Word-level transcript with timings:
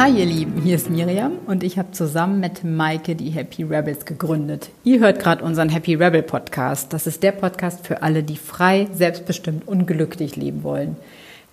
Hi 0.00 0.18
ihr 0.18 0.24
Lieben, 0.24 0.62
hier 0.62 0.76
ist 0.76 0.88
Miriam 0.88 1.32
und 1.46 1.62
ich 1.62 1.78
habe 1.78 1.90
zusammen 1.90 2.40
mit 2.40 2.64
Maike 2.64 3.14
die 3.14 3.28
Happy 3.28 3.64
Rebels 3.64 4.06
gegründet. 4.06 4.70
Ihr 4.82 4.98
hört 4.98 5.20
gerade 5.20 5.44
unseren 5.44 5.68
Happy 5.68 5.94
Rebel 5.94 6.22
Podcast. 6.22 6.94
Das 6.94 7.06
ist 7.06 7.22
der 7.22 7.32
Podcast 7.32 7.86
für 7.86 8.00
alle, 8.00 8.22
die 8.22 8.38
frei, 8.38 8.88
selbstbestimmt 8.94 9.68
und 9.68 9.84
glücklich 9.84 10.36
leben 10.36 10.62
wollen. 10.62 10.96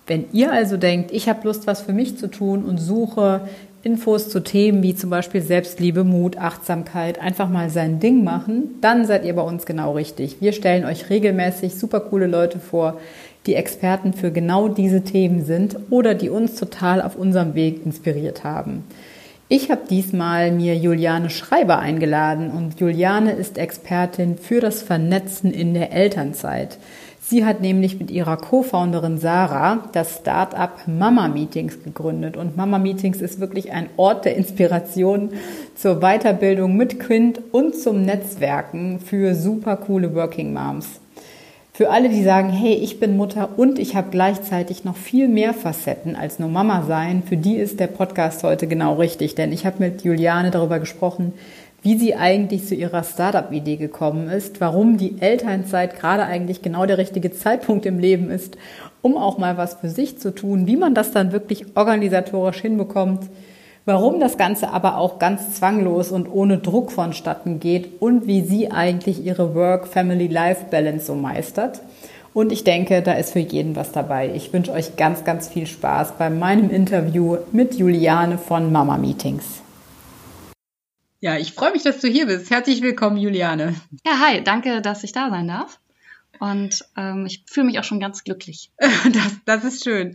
Wenn 0.06 0.24
ihr 0.32 0.50
also 0.50 0.78
denkt, 0.78 1.10
ich 1.10 1.28
habe 1.28 1.46
Lust, 1.46 1.66
was 1.66 1.82
für 1.82 1.92
mich 1.92 2.16
zu 2.16 2.30
tun 2.30 2.64
und 2.64 2.78
suche 2.78 3.46
Infos 3.82 4.28
zu 4.28 4.40
Themen 4.40 4.82
wie 4.82 4.96
zum 4.96 5.10
Beispiel 5.10 5.40
Selbstliebe, 5.40 6.02
Mut, 6.02 6.36
Achtsamkeit, 6.36 7.20
einfach 7.20 7.48
mal 7.48 7.70
sein 7.70 8.00
Ding 8.00 8.24
machen, 8.24 8.74
dann 8.80 9.06
seid 9.06 9.24
ihr 9.24 9.34
bei 9.34 9.42
uns 9.42 9.66
genau 9.66 9.92
richtig. 9.92 10.40
Wir 10.40 10.52
stellen 10.52 10.84
euch 10.84 11.10
regelmäßig 11.10 11.76
super 11.76 12.00
coole 12.00 12.26
Leute 12.26 12.58
vor, 12.58 12.98
die 13.46 13.54
Experten 13.54 14.12
für 14.12 14.32
genau 14.32 14.68
diese 14.68 15.04
Themen 15.04 15.44
sind 15.44 15.76
oder 15.90 16.14
die 16.14 16.28
uns 16.28 16.56
total 16.56 17.00
auf 17.00 17.14
unserem 17.16 17.54
Weg 17.54 17.86
inspiriert 17.86 18.42
haben. 18.42 18.84
Ich 19.50 19.70
habe 19.70 19.82
diesmal 19.88 20.52
mir 20.52 20.76
Juliane 20.76 21.30
Schreiber 21.30 21.78
eingeladen 21.78 22.50
und 22.50 22.80
Juliane 22.80 23.32
ist 23.32 23.56
Expertin 23.56 24.36
für 24.36 24.60
das 24.60 24.82
Vernetzen 24.82 25.52
in 25.52 25.72
der 25.72 25.92
Elternzeit. 25.92 26.78
Sie 27.30 27.44
hat 27.44 27.60
nämlich 27.60 27.98
mit 27.98 28.10
ihrer 28.10 28.38
Co-Founderin 28.38 29.18
Sarah 29.18 29.84
das 29.92 30.16
Startup 30.16 30.70
Mama 30.86 31.28
Meetings 31.28 31.84
gegründet 31.84 32.38
und 32.38 32.56
Mama 32.56 32.78
Meetings 32.78 33.20
ist 33.20 33.38
wirklich 33.38 33.70
ein 33.70 33.90
Ort 33.98 34.24
der 34.24 34.34
Inspiration 34.34 35.34
zur 35.74 36.00
Weiterbildung 36.00 36.74
mit 36.74 36.98
Kind 36.98 37.38
und 37.52 37.76
zum 37.76 38.00
Netzwerken 38.00 38.98
für 38.98 39.34
super 39.34 39.76
coole 39.76 40.14
Working 40.14 40.54
Moms. 40.54 41.00
Für 41.74 41.90
alle, 41.90 42.08
die 42.08 42.24
sagen, 42.24 42.48
hey, 42.48 42.72
ich 42.72 42.98
bin 42.98 43.18
Mutter 43.18 43.50
und 43.58 43.78
ich 43.78 43.94
habe 43.94 44.08
gleichzeitig 44.10 44.84
noch 44.84 44.96
viel 44.96 45.28
mehr 45.28 45.52
Facetten 45.52 46.16
als 46.16 46.38
nur 46.38 46.48
Mama 46.48 46.84
sein, 46.88 47.22
für 47.22 47.36
die 47.36 47.56
ist 47.56 47.78
der 47.78 47.88
Podcast 47.88 48.42
heute 48.42 48.66
genau 48.66 48.94
richtig. 48.94 49.34
Denn 49.34 49.52
ich 49.52 49.66
habe 49.66 49.76
mit 49.80 50.02
Juliane 50.02 50.50
darüber 50.50 50.80
gesprochen, 50.80 51.34
wie 51.82 51.96
sie 51.96 52.14
eigentlich 52.14 52.66
zu 52.66 52.74
ihrer 52.74 53.04
Startup-Idee 53.04 53.76
gekommen 53.76 54.28
ist, 54.28 54.60
warum 54.60 54.96
die 54.96 55.20
Elternzeit 55.20 55.98
gerade 55.98 56.24
eigentlich 56.24 56.62
genau 56.62 56.86
der 56.86 56.98
richtige 56.98 57.32
Zeitpunkt 57.32 57.86
im 57.86 57.98
Leben 57.98 58.30
ist, 58.30 58.56
um 59.00 59.16
auch 59.16 59.38
mal 59.38 59.56
was 59.56 59.74
für 59.74 59.88
sich 59.88 60.18
zu 60.18 60.34
tun, 60.34 60.66
wie 60.66 60.76
man 60.76 60.94
das 60.94 61.12
dann 61.12 61.30
wirklich 61.32 61.76
organisatorisch 61.76 62.60
hinbekommt, 62.60 63.28
warum 63.84 64.18
das 64.20 64.36
Ganze 64.36 64.70
aber 64.70 64.98
auch 64.98 65.18
ganz 65.18 65.54
zwanglos 65.54 66.10
und 66.10 66.28
ohne 66.30 66.58
Druck 66.58 66.90
vonstatten 66.90 67.60
geht 67.60 68.02
und 68.02 68.26
wie 68.26 68.42
sie 68.42 68.70
eigentlich 68.70 69.24
ihre 69.24 69.54
Work-Family-Life-Balance 69.54 71.06
so 71.06 71.14
meistert. 71.14 71.80
Und 72.34 72.52
ich 72.52 72.64
denke, 72.64 73.02
da 73.02 73.12
ist 73.12 73.32
für 73.32 73.38
jeden 73.38 73.76
was 73.76 73.92
dabei. 73.92 74.30
Ich 74.34 74.52
wünsche 74.52 74.72
euch 74.72 74.96
ganz, 74.96 75.24
ganz 75.24 75.48
viel 75.48 75.66
Spaß 75.66 76.12
bei 76.18 76.28
meinem 76.28 76.70
Interview 76.70 77.38
mit 77.52 77.76
Juliane 77.76 78.36
von 78.36 78.70
Mama 78.70 78.98
Meetings. 78.98 79.62
Ja, 81.20 81.36
ich 81.36 81.52
freue 81.52 81.72
mich, 81.72 81.82
dass 81.82 82.00
du 82.00 82.06
hier 82.06 82.26
bist. 82.26 82.48
Herzlich 82.48 82.80
willkommen, 82.80 83.16
Juliane. 83.16 83.74
Ja, 84.06 84.20
hi, 84.20 84.42
danke, 84.44 84.80
dass 84.80 85.02
ich 85.02 85.10
da 85.10 85.30
sein 85.30 85.48
darf. 85.48 85.80
Und 86.38 86.84
ähm, 86.96 87.26
ich 87.26 87.42
fühle 87.46 87.66
mich 87.66 87.80
auch 87.80 87.84
schon 87.84 87.98
ganz 87.98 88.22
glücklich. 88.22 88.70
Das, 89.12 89.36
das 89.44 89.64
ist 89.64 89.82
schön. 89.82 90.14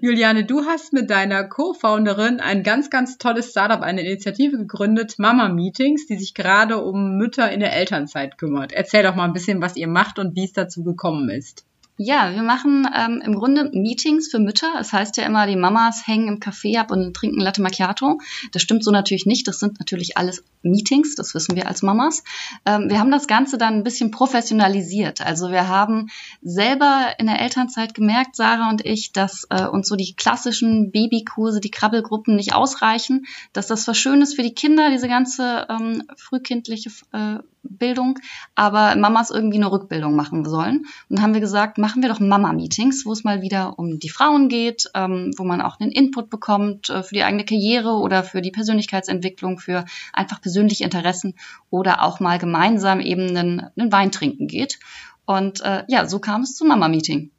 Juliane, 0.00 0.44
du 0.44 0.64
hast 0.64 0.92
mit 0.92 1.10
deiner 1.10 1.42
Co-Founderin 1.42 2.38
ein 2.38 2.62
ganz, 2.62 2.90
ganz 2.90 3.18
tolles 3.18 3.50
Startup, 3.50 3.80
eine 3.80 4.02
Initiative 4.02 4.56
gegründet, 4.56 5.18
Mama 5.18 5.48
Meetings, 5.48 6.06
die 6.06 6.16
sich 6.16 6.34
gerade 6.34 6.78
um 6.78 7.16
Mütter 7.16 7.50
in 7.50 7.58
der 7.58 7.72
Elternzeit 7.72 8.38
kümmert. 8.38 8.72
Erzähl 8.72 9.02
doch 9.02 9.16
mal 9.16 9.24
ein 9.24 9.32
bisschen, 9.32 9.60
was 9.60 9.76
ihr 9.76 9.88
macht 9.88 10.20
und 10.20 10.36
wie 10.36 10.44
es 10.44 10.52
dazu 10.52 10.84
gekommen 10.84 11.28
ist. 11.28 11.64
Ja, 11.98 12.34
wir 12.34 12.42
machen 12.42 12.86
ähm, 12.94 13.22
im 13.24 13.34
Grunde 13.34 13.70
Meetings 13.72 14.28
für 14.30 14.38
Mütter. 14.38 14.68
Es 14.74 14.88
das 14.88 14.92
heißt 14.92 15.16
ja 15.16 15.24
immer, 15.24 15.46
die 15.46 15.56
Mamas 15.56 16.06
hängen 16.06 16.28
im 16.28 16.40
Café 16.40 16.78
ab 16.78 16.90
und 16.90 17.14
trinken 17.14 17.40
Latte 17.40 17.62
Macchiato. 17.62 18.20
Das 18.52 18.60
stimmt 18.60 18.84
so 18.84 18.90
natürlich 18.90 19.24
nicht. 19.24 19.48
Das 19.48 19.60
sind 19.60 19.78
natürlich 19.78 20.18
alles 20.18 20.44
Meetings, 20.60 21.14
das 21.14 21.34
wissen 21.34 21.56
wir 21.56 21.68
als 21.68 21.82
Mamas. 21.82 22.22
Ähm, 22.66 22.90
wir 22.90 22.98
haben 22.98 23.10
das 23.10 23.26
Ganze 23.26 23.56
dann 23.56 23.74
ein 23.74 23.82
bisschen 23.82 24.10
professionalisiert. 24.10 25.24
Also 25.24 25.50
wir 25.50 25.68
haben 25.68 26.08
selber 26.42 27.14
in 27.18 27.26
der 27.28 27.40
Elternzeit 27.40 27.94
gemerkt, 27.94 28.36
Sarah 28.36 28.68
und 28.68 28.84
ich, 28.84 29.12
dass 29.12 29.46
äh, 29.48 29.64
uns 29.64 29.88
so 29.88 29.96
die 29.96 30.14
klassischen 30.14 30.90
Babykurse, 30.90 31.60
die 31.60 31.70
Krabbelgruppen 31.70 32.36
nicht 32.36 32.54
ausreichen, 32.54 33.24
dass 33.54 33.68
das 33.68 33.88
was 33.88 33.96
Schönes 33.96 34.34
für 34.34 34.42
die 34.42 34.54
Kinder, 34.54 34.90
diese 34.90 35.08
ganze 35.08 35.66
ähm, 35.70 36.02
frühkindliche 36.16 36.90
äh, 37.12 37.38
Bildung, 37.70 38.18
aber 38.54 38.96
Mamas 38.96 39.30
irgendwie 39.30 39.56
eine 39.56 39.70
Rückbildung 39.70 40.16
machen 40.16 40.44
sollen. 40.44 40.86
Und 41.08 41.22
haben 41.22 41.34
wir 41.34 41.40
gesagt, 41.40 41.78
machen 41.78 42.02
wir 42.02 42.08
doch 42.08 42.20
Mama-Meetings, 42.20 43.06
wo 43.06 43.12
es 43.12 43.24
mal 43.24 43.42
wieder 43.42 43.78
um 43.78 43.98
die 43.98 44.08
Frauen 44.08 44.48
geht, 44.48 44.90
ähm, 44.94 45.32
wo 45.36 45.44
man 45.44 45.60
auch 45.60 45.80
einen 45.80 45.92
Input 45.92 46.30
bekommt 46.30 46.90
äh, 46.90 47.02
für 47.02 47.14
die 47.14 47.24
eigene 47.24 47.44
Karriere 47.44 47.94
oder 47.94 48.22
für 48.22 48.42
die 48.42 48.50
Persönlichkeitsentwicklung, 48.50 49.58
für 49.58 49.84
einfach 50.12 50.40
persönliche 50.40 50.84
Interessen 50.84 51.34
oder 51.70 52.02
auch 52.02 52.20
mal 52.20 52.38
gemeinsam 52.38 53.00
eben 53.00 53.28
einen, 53.28 53.66
einen 53.76 53.92
Wein 53.92 54.10
trinken 54.10 54.46
geht. 54.46 54.78
Und 55.24 55.60
äh, 55.62 55.84
ja, 55.88 56.06
so 56.06 56.20
kam 56.20 56.42
es 56.42 56.54
zum 56.54 56.68
Mama-Meeting. 56.68 57.30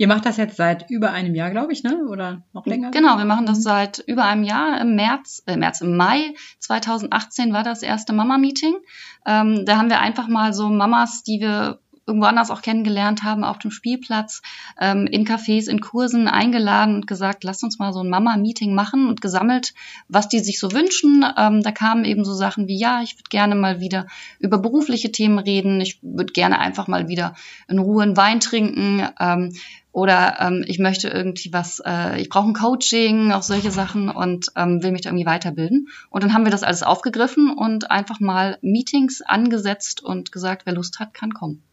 Ihr 0.00 0.06
macht 0.06 0.26
das 0.26 0.36
jetzt 0.36 0.56
seit 0.56 0.88
über 0.90 1.10
einem 1.10 1.34
Jahr, 1.34 1.50
glaube 1.50 1.72
ich, 1.72 1.82
ne? 1.82 2.06
Oder 2.08 2.44
noch 2.52 2.64
länger? 2.66 2.92
Genau, 2.92 3.18
wir 3.18 3.24
machen 3.24 3.46
das 3.46 3.58
mhm. 3.58 3.62
seit 3.62 3.98
über 3.98 4.24
einem 4.24 4.44
Jahr. 4.44 4.80
Im 4.80 4.94
März, 4.94 5.42
äh, 5.46 5.56
März, 5.56 5.80
im 5.80 5.96
Mai 5.96 6.34
2018 6.60 7.52
war 7.52 7.64
das 7.64 7.82
erste 7.82 8.12
Mama-Meeting. 8.12 8.76
Ähm, 9.26 9.64
da 9.66 9.76
haben 9.76 9.90
wir 9.90 9.98
einfach 9.98 10.28
mal 10.28 10.54
so 10.54 10.68
Mamas, 10.68 11.24
die 11.24 11.40
wir 11.40 11.80
irgendwo 12.08 12.26
anders 12.26 12.50
auch 12.50 12.62
kennengelernt 12.62 13.22
haben, 13.22 13.44
auf 13.44 13.58
dem 13.58 13.70
Spielplatz, 13.70 14.40
ähm, 14.80 15.06
in 15.06 15.26
Cafés, 15.26 15.68
in 15.68 15.80
Kursen 15.80 16.26
eingeladen 16.26 16.94
und 16.94 17.06
gesagt, 17.06 17.44
lasst 17.44 17.62
uns 17.62 17.78
mal 17.78 17.92
so 17.92 18.00
ein 18.00 18.08
Mama-Meeting 18.08 18.74
machen 18.74 19.08
und 19.08 19.20
gesammelt, 19.20 19.74
was 20.08 20.28
die 20.28 20.38
sich 20.38 20.58
so 20.58 20.72
wünschen. 20.72 21.24
Ähm, 21.36 21.62
da 21.62 21.70
kamen 21.70 22.06
eben 22.06 22.24
so 22.24 22.32
Sachen 22.32 22.66
wie, 22.66 22.78
ja, 22.78 23.02
ich 23.02 23.16
würde 23.16 23.28
gerne 23.28 23.54
mal 23.54 23.80
wieder 23.80 24.06
über 24.38 24.58
berufliche 24.58 25.12
Themen 25.12 25.38
reden, 25.38 25.80
ich 25.82 25.98
würde 26.02 26.32
gerne 26.32 26.58
einfach 26.58 26.88
mal 26.88 27.08
wieder 27.08 27.34
in 27.68 27.78
Ruhe 27.78 28.04
einen 28.04 28.16
Wein 28.16 28.40
trinken. 28.40 29.06
Ähm, 29.20 29.52
oder 29.98 30.36
ähm, 30.38 30.64
ich 30.66 30.78
möchte 30.78 31.08
irgendwie 31.08 31.52
was, 31.52 31.82
äh, 31.84 32.20
ich 32.20 32.28
brauche 32.28 32.48
ein 32.48 32.54
Coaching, 32.54 33.32
auch 33.32 33.42
solche 33.42 33.72
Sachen 33.72 34.08
und 34.08 34.52
ähm, 34.54 34.80
will 34.80 34.92
mich 34.92 35.02
da 35.02 35.10
irgendwie 35.10 35.26
weiterbilden. 35.26 35.88
Und 36.08 36.22
dann 36.22 36.32
haben 36.32 36.44
wir 36.44 36.52
das 36.52 36.62
alles 36.62 36.84
aufgegriffen 36.84 37.50
und 37.50 37.90
einfach 37.90 38.20
mal 38.20 38.58
Meetings 38.62 39.22
angesetzt 39.22 40.00
und 40.02 40.30
gesagt, 40.30 40.66
wer 40.66 40.74
Lust 40.74 41.00
hat, 41.00 41.14
kann 41.14 41.34
kommen. 41.34 41.64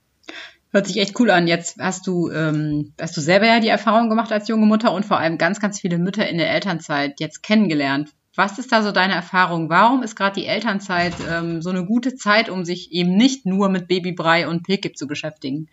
Hört 0.72 0.88
sich 0.88 0.98
echt 0.98 1.20
cool 1.20 1.30
an. 1.30 1.48
Jetzt 1.48 1.80
hast 1.80 2.08
du, 2.08 2.32
ähm, 2.32 2.94
hast 3.00 3.16
du 3.16 3.22
selber 3.22 3.46
ja 3.46 3.60
die 3.60 3.68
Erfahrung 3.68 4.10
gemacht 4.10 4.32
als 4.32 4.48
junge 4.48 4.66
Mutter 4.66 4.92
und 4.92 5.06
vor 5.06 5.20
allem 5.20 5.38
ganz, 5.38 5.60
ganz 5.60 5.80
viele 5.80 6.00
Mütter 6.00 6.28
in 6.28 6.40
der 6.40 6.50
Elternzeit 6.50 7.20
jetzt 7.20 7.44
kennengelernt. 7.44 8.10
Was 8.36 8.58
ist 8.58 8.72
da 8.72 8.82
so 8.82 8.92
deine 8.92 9.14
Erfahrung? 9.14 9.70
Warum 9.70 10.02
ist 10.02 10.16
gerade 10.16 10.42
die 10.42 10.48
Elternzeit 10.48 11.14
ähm, 11.30 11.62
so 11.62 11.70
eine 11.70 11.86
gute 11.86 12.16
Zeit, 12.16 12.50
um 12.50 12.66
sich 12.66 12.92
eben 12.92 13.16
nicht 13.16 13.46
nur 13.46 13.70
mit 13.70 13.88
Babybrei 13.88 14.48
und 14.48 14.64
Pilkip 14.64 14.98
zu 14.98 15.06
beschäftigen? 15.06 15.70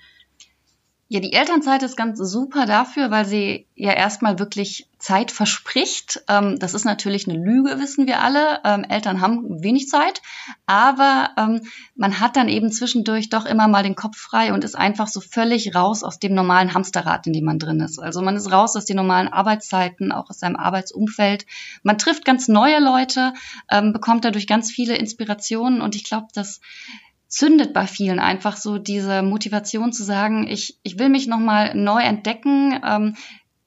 Ja, 1.12 1.20
die 1.20 1.34
Elternzeit 1.34 1.82
ist 1.82 1.98
ganz 1.98 2.18
super 2.18 2.64
dafür, 2.64 3.10
weil 3.10 3.26
sie 3.26 3.66
ja 3.74 3.92
erstmal 3.92 4.38
wirklich 4.38 4.88
Zeit 4.98 5.30
verspricht. 5.30 6.22
Ähm, 6.26 6.58
das 6.58 6.72
ist 6.72 6.86
natürlich 6.86 7.28
eine 7.28 7.36
Lüge, 7.36 7.78
wissen 7.78 8.06
wir 8.06 8.22
alle. 8.22 8.60
Ähm, 8.64 8.82
Eltern 8.84 9.20
haben 9.20 9.62
wenig 9.62 9.88
Zeit, 9.88 10.22
aber 10.64 11.28
ähm, 11.36 11.60
man 11.96 12.18
hat 12.18 12.36
dann 12.36 12.48
eben 12.48 12.72
zwischendurch 12.72 13.28
doch 13.28 13.44
immer 13.44 13.68
mal 13.68 13.82
den 13.82 13.94
Kopf 13.94 14.16
frei 14.16 14.54
und 14.54 14.64
ist 14.64 14.74
einfach 14.74 15.06
so 15.06 15.20
völlig 15.20 15.74
raus 15.74 16.02
aus 16.02 16.18
dem 16.18 16.32
normalen 16.32 16.72
Hamsterrad, 16.72 17.26
in 17.26 17.34
dem 17.34 17.44
man 17.44 17.58
drin 17.58 17.80
ist. 17.80 17.98
Also 17.98 18.22
man 18.22 18.36
ist 18.36 18.50
raus 18.50 18.74
aus 18.74 18.86
den 18.86 18.96
normalen 18.96 19.28
Arbeitszeiten, 19.28 20.12
auch 20.12 20.30
aus 20.30 20.38
seinem 20.38 20.56
Arbeitsumfeld. 20.56 21.44
Man 21.82 21.98
trifft 21.98 22.24
ganz 22.24 22.48
neue 22.48 22.80
Leute, 22.80 23.34
ähm, 23.70 23.92
bekommt 23.92 24.24
dadurch 24.24 24.46
ganz 24.46 24.70
viele 24.70 24.96
Inspirationen 24.96 25.82
und 25.82 25.94
ich 25.94 26.04
glaube, 26.04 26.28
dass 26.32 26.62
zündet 27.32 27.72
bei 27.72 27.86
vielen 27.86 28.20
einfach 28.20 28.56
so 28.58 28.76
diese 28.76 29.22
Motivation 29.22 29.90
zu 29.92 30.04
sagen, 30.04 30.46
ich, 30.46 30.78
ich 30.82 30.98
will 30.98 31.08
mich 31.08 31.26
nochmal 31.26 31.74
neu 31.74 32.02
entdecken, 32.02 32.78
ähm, 32.86 33.16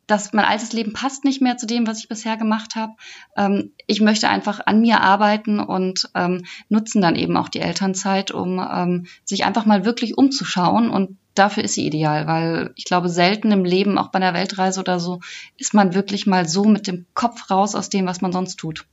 dass 0.06 0.33
mein 0.33 0.45
altes 0.45 0.71
Leben 0.71 0.94
passt 0.94 1.23
nicht 1.23 1.41
mehr 1.41 1.57
zu 1.57 1.65
dem, 1.65 1.88
was 1.88 1.97
ich 1.97 2.07
bisher 2.07 2.38
gemacht 2.38 2.75
habe. 2.75 2.94
Ähm, 3.35 3.71
ich 3.88 4.01
möchte 4.01 4.29
einfach 4.29 4.62
an 4.67 4.81
mir 4.81 5.01
arbeiten 5.01 5.59
und 5.59 6.12
ähm, 6.13 6.45
nutzen 6.69 7.01
dann 7.01 7.15
eben 7.15 7.35
auch 7.38 7.50
die 7.50 7.59
Elternzeit, 7.59 8.29
um 8.29 8.59
ähm, 8.59 9.07
sich 9.23 9.45
einfach 9.45 9.65
mal 9.65 9.83
wirklich 9.83 10.15
umzuschauen. 10.15 10.91
Und 10.91 11.17
dafür 11.33 11.63
ist 11.63 11.73
sie 11.73 11.88
ideal, 11.88 12.27
weil 12.27 12.71
ich 12.75 12.85
glaube, 12.85 13.09
selten 13.09 13.51
im 13.51 13.65
Leben, 13.65 13.97
auch 13.97 14.12
bei 14.12 14.17
einer 14.17 14.35
Weltreise 14.35 14.79
oder 14.79 15.00
so, 15.00 15.21
ist 15.57 15.73
man 15.73 15.95
wirklich 15.95 16.27
mal 16.27 16.47
so 16.47 16.65
mit 16.65 16.85
dem 16.85 17.07
Kopf 17.15 17.50
raus 17.50 17.73
aus 17.73 17.89
dem, 17.89 18.06
was 18.06 18.21
man 18.21 18.31
sonst 18.31 18.57
tut. 18.57 18.85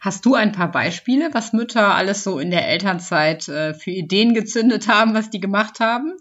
Hast 0.00 0.24
du 0.26 0.34
ein 0.34 0.52
paar 0.52 0.70
Beispiele, 0.70 1.30
was 1.32 1.52
Mütter 1.52 1.94
alles 1.94 2.24
so 2.24 2.38
in 2.38 2.50
der 2.50 2.66
Elternzeit 2.68 3.48
äh, 3.48 3.74
für 3.74 3.90
Ideen 3.90 4.34
gezündet 4.34 4.88
haben, 4.88 5.14
was 5.14 5.30
die 5.30 5.40
gemacht 5.40 5.80
haben? 5.80 6.16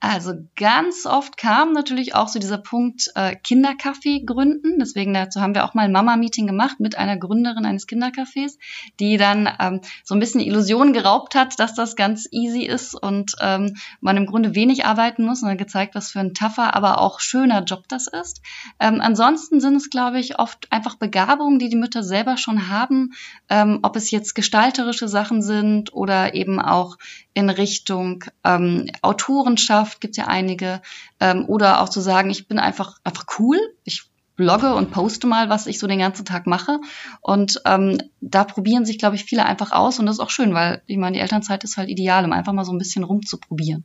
Also 0.00 0.34
ganz 0.54 1.06
oft 1.06 1.36
kam 1.36 1.72
natürlich 1.72 2.14
auch 2.14 2.28
so 2.28 2.38
dieser 2.38 2.58
Punkt 2.58 3.10
äh, 3.16 3.34
Kindercafé 3.34 4.24
gründen. 4.24 4.78
Deswegen 4.78 5.12
dazu 5.12 5.40
haben 5.40 5.56
wir 5.56 5.64
auch 5.64 5.74
mal 5.74 5.86
ein 5.86 5.92
Mama-Meeting 5.92 6.46
gemacht 6.46 6.78
mit 6.78 6.96
einer 6.96 7.16
Gründerin 7.16 7.66
eines 7.66 7.88
Kindercafés, 7.88 8.58
die 9.00 9.16
dann 9.16 9.48
ähm, 9.58 9.80
so 10.04 10.14
ein 10.14 10.20
bisschen 10.20 10.40
Illusionen 10.40 10.92
geraubt 10.92 11.34
hat, 11.34 11.58
dass 11.58 11.74
das 11.74 11.96
ganz 11.96 12.28
easy 12.30 12.62
ist 12.62 12.94
und 12.94 13.34
ähm, 13.40 13.74
man 14.00 14.16
im 14.16 14.26
Grunde 14.26 14.54
wenig 14.54 14.84
arbeiten 14.84 15.24
muss 15.24 15.42
und 15.42 15.48
dann 15.48 15.58
gezeigt, 15.58 15.96
was 15.96 16.12
für 16.12 16.20
ein 16.20 16.32
tougher, 16.32 16.76
aber 16.76 17.00
auch 17.00 17.18
schöner 17.18 17.64
Job 17.64 17.88
das 17.88 18.06
ist. 18.06 18.40
Ähm, 18.78 19.00
ansonsten 19.00 19.60
sind 19.60 19.74
es, 19.74 19.90
glaube 19.90 20.20
ich, 20.20 20.38
oft 20.38 20.70
einfach 20.70 20.94
Begabungen, 20.94 21.58
die 21.58 21.70
die 21.70 21.76
Mütter 21.76 22.04
selber 22.04 22.36
schon 22.36 22.68
haben, 22.68 23.14
ähm, 23.48 23.80
ob 23.82 23.96
es 23.96 24.12
jetzt 24.12 24.36
gestalterische 24.36 25.08
Sachen 25.08 25.42
sind 25.42 25.92
oder 25.92 26.34
eben 26.34 26.60
auch 26.60 26.98
in 27.34 27.50
Richtung 27.50 28.24
ähm, 28.44 28.90
Autorenschaft 29.02 29.87
gibt 30.00 30.12
es 30.12 30.16
ja 30.18 30.26
einige 30.26 30.80
ähm, 31.20 31.44
oder 31.46 31.80
auch 31.80 31.88
zu 31.88 32.00
sagen, 32.00 32.30
ich 32.30 32.48
bin 32.48 32.58
einfach 32.58 32.98
einfach 33.04 33.26
cool, 33.38 33.58
ich 33.84 34.04
blogge 34.36 34.74
und 34.74 34.92
poste 34.92 35.26
mal, 35.26 35.48
was 35.48 35.66
ich 35.66 35.78
so 35.78 35.86
den 35.86 35.98
ganzen 35.98 36.24
Tag 36.24 36.46
mache 36.46 36.78
und 37.20 37.60
ähm, 37.66 37.98
da 38.20 38.44
probieren 38.44 38.86
sich, 38.86 38.98
glaube 38.98 39.16
ich, 39.16 39.24
viele 39.24 39.44
einfach 39.44 39.72
aus 39.72 39.98
und 39.98 40.06
das 40.06 40.16
ist 40.16 40.20
auch 40.20 40.30
schön, 40.30 40.54
weil 40.54 40.82
ich 40.86 40.96
meine, 40.96 41.16
die 41.16 41.20
Elternzeit 41.20 41.64
ist 41.64 41.76
halt 41.76 41.88
ideal, 41.88 42.24
um 42.24 42.32
einfach 42.32 42.52
mal 42.52 42.64
so 42.64 42.72
ein 42.72 42.78
bisschen 42.78 43.04
rumzuprobieren. 43.04 43.84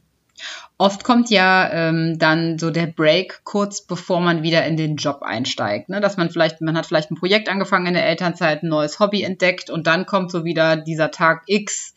Oft 0.77 1.03
kommt 1.03 1.29
ja 1.29 1.69
ähm, 1.71 2.17
dann 2.17 2.57
so 2.57 2.71
der 2.71 2.87
Break 2.87 3.41
kurz 3.43 3.85
bevor 3.85 4.19
man 4.19 4.43
wieder 4.43 4.65
in 4.65 4.77
den 4.77 4.95
Job 4.95 5.21
einsteigt, 5.21 5.89
ne? 5.89 6.01
dass 6.01 6.17
man 6.17 6.29
vielleicht, 6.29 6.61
man 6.61 6.77
hat 6.77 6.85
vielleicht 6.85 7.11
ein 7.11 7.15
Projekt 7.15 7.49
angefangen 7.49 7.87
in 7.87 7.93
der 7.93 8.05
Elternzeit, 8.07 8.63
ein 8.63 8.69
neues 8.69 8.99
Hobby 8.99 9.23
entdeckt 9.23 9.69
und 9.69 9.87
dann 9.87 10.05
kommt 10.05 10.31
so 10.31 10.43
wieder 10.43 10.75
dieser 10.75 11.11
Tag 11.11 11.43
X, 11.47 11.93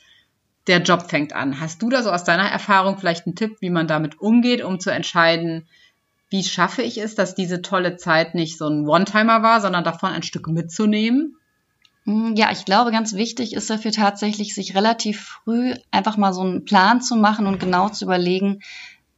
der 0.67 0.83
Job 0.83 1.09
fängt 1.09 1.33
an. 1.33 1.61
Hast 1.61 1.83
du 1.83 1.91
da 1.91 2.03
so 2.03 2.11
aus 2.11 2.25
deiner 2.25 2.49
Erfahrung 2.49 2.99
vielleicht 2.99 3.27
einen 3.27 3.37
Tipp, 3.37 3.57
wie 3.61 3.71
man 3.71 3.87
damit 3.87 4.21
umgeht, 4.21 4.63
um 4.63 4.81
zu 4.81 4.91
entscheiden, 4.91 5.69
wie 6.29 6.43
schaffe 6.43 6.83
ich 6.83 6.99
es, 6.99 7.15
dass 7.15 7.35
diese 7.35 7.63
tolle 7.63 7.97
Zeit 7.97 8.35
nicht 8.35 8.59
so 8.59 8.69
ein 8.69 8.87
One-Timer 8.87 9.43
war, 9.43 9.61
sondern 9.61 9.85
davon 9.85 10.11
ein 10.11 10.25
Stück 10.25 10.49
mitzunehmen? 10.49 11.37
Hm, 12.05 12.35
ja, 12.37 12.51
ich 12.51 12.65
glaube, 12.65 12.91
ganz 12.91 13.15
wichtig 13.15 13.53
ist 13.53 13.71
dafür 13.71 13.93
tatsächlich, 13.93 14.55
sich 14.55 14.75
relativ 14.75 15.21
früh 15.21 15.75
einfach 15.91 16.17
mal 16.17 16.33
so 16.33 16.43
einen 16.43 16.65
Plan 16.65 17.01
zu 17.01 17.17
machen 17.17 17.47
und 17.47 17.61
genau 17.61 17.89
zu 17.89 18.05
überlegen, 18.05 18.61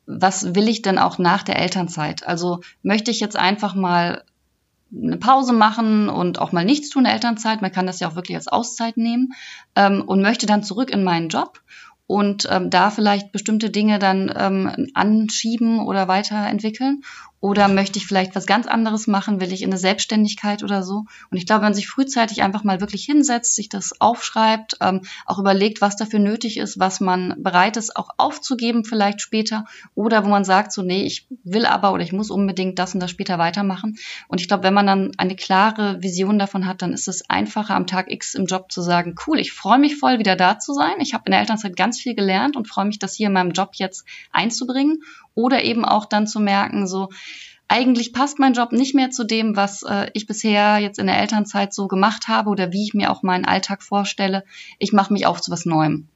was 0.06 0.54
will 0.54 0.68
ich 0.68 0.82
denn 0.82 0.98
auch 0.98 1.18
nach 1.18 1.42
der 1.42 1.58
Elternzeit? 1.58 2.26
Also 2.26 2.60
möchte 2.82 3.10
ich 3.10 3.20
jetzt 3.20 3.36
einfach 3.36 3.74
mal 3.74 4.24
eine 4.92 5.16
Pause 5.16 5.52
machen 5.52 6.08
und 6.08 6.38
auch 6.40 6.52
mal 6.52 6.64
nichts 6.64 6.90
tun 6.90 7.00
in 7.00 7.04
der 7.04 7.14
Elternzeit. 7.14 7.62
Man 7.62 7.72
kann 7.72 7.86
das 7.86 8.00
ja 8.00 8.08
auch 8.08 8.16
wirklich 8.16 8.36
als 8.36 8.48
Auszeit 8.48 8.96
nehmen 8.96 9.32
ähm, 9.76 10.02
und 10.06 10.22
möchte 10.22 10.46
dann 10.46 10.62
zurück 10.62 10.90
in 10.90 11.04
meinen 11.04 11.28
Job 11.28 11.62
und 12.06 12.48
ähm, 12.50 12.70
da 12.70 12.90
vielleicht 12.90 13.32
bestimmte 13.32 13.70
Dinge 13.70 13.98
dann 13.98 14.32
ähm, 14.34 14.88
anschieben 14.94 15.86
oder 15.86 16.08
weiterentwickeln 16.08 17.02
oder 17.40 17.68
möchte 17.68 17.98
ich 17.98 18.06
vielleicht 18.06 18.34
was 18.34 18.46
ganz 18.46 18.66
anderes 18.66 19.06
machen? 19.06 19.40
Will 19.40 19.52
ich 19.52 19.62
in 19.62 19.70
eine 19.70 19.78
Selbstständigkeit 19.78 20.64
oder 20.64 20.82
so? 20.82 21.04
Und 21.30 21.36
ich 21.36 21.46
glaube, 21.46 21.60
wenn 21.60 21.68
man 21.68 21.74
sich 21.74 21.88
frühzeitig 21.88 22.42
einfach 22.42 22.64
mal 22.64 22.80
wirklich 22.80 23.04
hinsetzt, 23.04 23.54
sich 23.54 23.68
das 23.68 24.00
aufschreibt, 24.00 24.78
ähm, 24.80 25.02
auch 25.24 25.38
überlegt, 25.38 25.80
was 25.80 25.96
dafür 25.96 26.18
nötig 26.18 26.56
ist, 26.56 26.80
was 26.80 27.00
man 27.00 27.34
bereit 27.38 27.76
ist, 27.76 27.96
auch 27.96 28.10
aufzugeben 28.16 28.84
vielleicht 28.84 29.20
später 29.20 29.66
oder 29.94 30.24
wo 30.24 30.28
man 30.28 30.44
sagt, 30.44 30.72
so, 30.72 30.82
nee, 30.82 31.04
ich 31.04 31.26
will 31.44 31.64
aber 31.64 31.92
oder 31.92 32.02
ich 32.02 32.12
muss 32.12 32.30
unbedingt 32.30 32.78
das 32.78 32.94
und 32.94 33.00
das 33.00 33.10
später 33.10 33.38
weitermachen. 33.38 33.98
Und 34.26 34.40
ich 34.40 34.48
glaube, 34.48 34.64
wenn 34.64 34.74
man 34.74 34.86
dann 34.86 35.12
eine 35.16 35.36
klare 35.36 36.02
Vision 36.02 36.38
davon 36.38 36.66
hat, 36.66 36.82
dann 36.82 36.92
ist 36.92 37.06
es 37.06 37.30
einfacher, 37.30 37.76
am 37.76 37.86
Tag 37.86 38.10
X 38.10 38.34
im 38.34 38.46
Job 38.46 38.72
zu 38.72 38.82
sagen, 38.82 39.14
cool, 39.26 39.38
ich 39.38 39.52
freue 39.52 39.78
mich 39.78 39.96
voll, 39.96 40.18
wieder 40.18 40.34
da 40.34 40.58
zu 40.58 40.72
sein. 40.74 40.94
Ich 40.98 41.14
habe 41.14 41.24
in 41.26 41.32
der 41.32 41.40
Elternzeit 41.40 41.76
ganz 41.76 42.00
viel 42.00 42.16
gelernt 42.16 42.56
und 42.56 42.66
freue 42.66 42.86
mich, 42.86 42.98
das 42.98 43.14
hier 43.14 43.28
in 43.28 43.32
meinem 43.32 43.52
Job 43.52 43.70
jetzt 43.74 44.04
einzubringen. 44.32 45.02
Oder 45.34 45.62
eben 45.62 45.84
auch 45.84 46.04
dann 46.04 46.26
zu 46.26 46.40
merken, 46.40 46.88
so, 46.88 47.10
eigentlich 47.68 48.12
passt 48.12 48.38
mein 48.38 48.54
Job 48.54 48.72
nicht 48.72 48.94
mehr 48.94 49.10
zu 49.10 49.24
dem, 49.24 49.54
was 49.54 49.82
äh, 49.82 50.10
ich 50.14 50.26
bisher 50.26 50.78
jetzt 50.78 50.98
in 50.98 51.06
der 51.06 51.18
Elternzeit 51.18 51.72
so 51.74 51.86
gemacht 51.86 52.26
habe 52.26 52.50
oder 52.50 52.72
wie 52.72 52.84
ich 52.84 52.94
mir 52.94 53.10
auch 53.10 53.22
meinen 53.22 53.44
Alltag 53.44 53.82
vorstelle. 53.82 54.44
Ich 54.78 54.92
mache 54.92 55.12
mich 55.12 55.26
auf 55.26 55.40
zu 55.40 55.50
was 55.50 55.66
Neuem. 55.66 56.08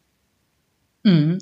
Mhm. 1.02 1.38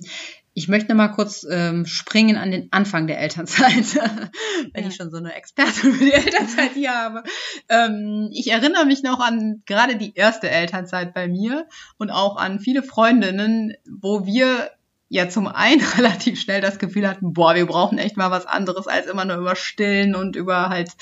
Ich 0.52 0.66
möchte 0.66 0.94
mal 0.94 1.08
kurz 1.08 1.46
ähm, 1.48 1.86
springen 1.86 2.36
an 2.36 2.50
den 2.50 2.68
Anfang 2.72 3.06
der 3.06 3.20
Elternzeit, 3.20 3.94
wenn 4.72 4.82
ja. 4.82 4.88
ich 4.88 4.96
schon 4.96 5.12
so 5.12 5.18
eine 5.18 5.34
Expertin 5.34 5.94
für 5.94 6.04
die 6.04 6.12
Elternzeit 6.12 6.72
hier 6.74 6.92
habe. 6.92 7.22
Ähm, 7.68 8.30
ich 8.32 8.50
erinnere 8.50 8.84
mich 8.84 9.04
noch 9.04 9.20
an 9.20 9.62
gerade 9.64 9.96
die 9.96 10.12
erste 10.14 10.50
Elternzeit 10.50 11.14
bei 11.14 11.28
mir 11.28 11.68
und 11.98 12.10
auch 12.10 12.36
an 12.36 12.58
viele 12.58 12.82
Freundinnen, 12.82 13.74
wo 13.88 14.26
wir 14.26 14.70
ja 15.10 15.28
zum 15.28 15.48
einen 15.48 15.82
relativ 15.98 16.40
schnell 16.40 16.62
das 16.62 16.78
Gefühl 16.78 17.06
hatten, 17.06 17.34
boah, 17.34 17.54
wir 17.54 17.66
brauchen 17.66 17.98
echt 17.98 18.16
mal 18.16 18.30
was 18.30 18.46
anderes 18.46 18.86
als 18.86 19.06
immer 19.06 19.26
nur 19.26 19.36
über 19.36 19.56
Stillen 19.56 20.14
und 20.14 20.36
über 20.36 20.70
halt 20.70 20.92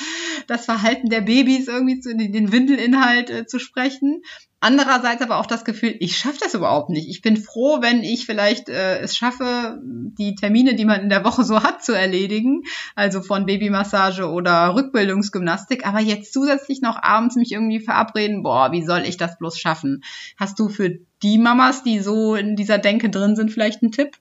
das 0.48 0.64
Verhalten 0.64 1.10
der 1.10 1.20
Babys 1.20 1.68
irgendwie 1.68 2.00
zu 2.00 2.16
den 2.16 2.50
Windelinhalt 2.50 3.30
äh, 3.30 3.46
zu 3.46 3.60
sprechen. 3.60 4.22
Andererseits 4.60 5.22
aber 5.22 5.38
auch 5.38 5.46
das 5.46 5.64
Gefühl, 5.64 5.94
ich 6.00 6.16
schaffe 6.16 6.38
das 6.40 6.54
überhaupt 6.54 6.90
nicht. 6.90 7.08
Ich 7.08 7.22
bin 7.22 7.36
froh, 7.36 7.80
wenn 7.80 8.02
ich 8.02 8.26
vielleicht 8.26 8.68
äh, 8.68 8.98
es 8.98 9.16
schaffe, 9.16 9.80
die 9.84 10.34
Termine, 10.34 10.74
die 10.74 10.84
man 10.84 11.00
in 11.00 11.08
der 11.08 11.24
Woche 11.24 11.44
so 11.44 11.62
hat, 11.62 11.84
zu 11.84 11.92
erledigen. 11.92 12.64
Also 12.96 13.22
von 13.22 13.46
Babymassage 13.46 14.28
oder 14.28 14.74
Rückbildungsgymnastik. 14.74 15.86
Aber 15.86 16.00
jetzt 16.00 16.32
zusätzlich 16.32 16.80
noch 16.80 17.00
abends 17.00 17.36
mich 17.36 17.52
irgendwie 17.52 17.78
verabreden, 17.78 18.42
boah, 18.42 18.72
wie 18.72 18.84
soll 18.84 19.02
ich 19.02 19.16
das 19.16 19.38
bloß 19.38 19.58
schaffen? 19.58 20.02
Hast 20.36 20.58
du 20.58 20.68
für 20.68 20.98
die 21.22 21.38
Mamas, 21.38 21.84
die 21.84 22.00
so 22.00 22.34
in 22.34 22.56
dieser 22.56 22.78
Denke 22.78 23.10
drin 23.10 23.36
sind, 23.36 23.52
vielleicht 23.52 23.82
einen 23.82 23.92
Tipp? 23.92 24.16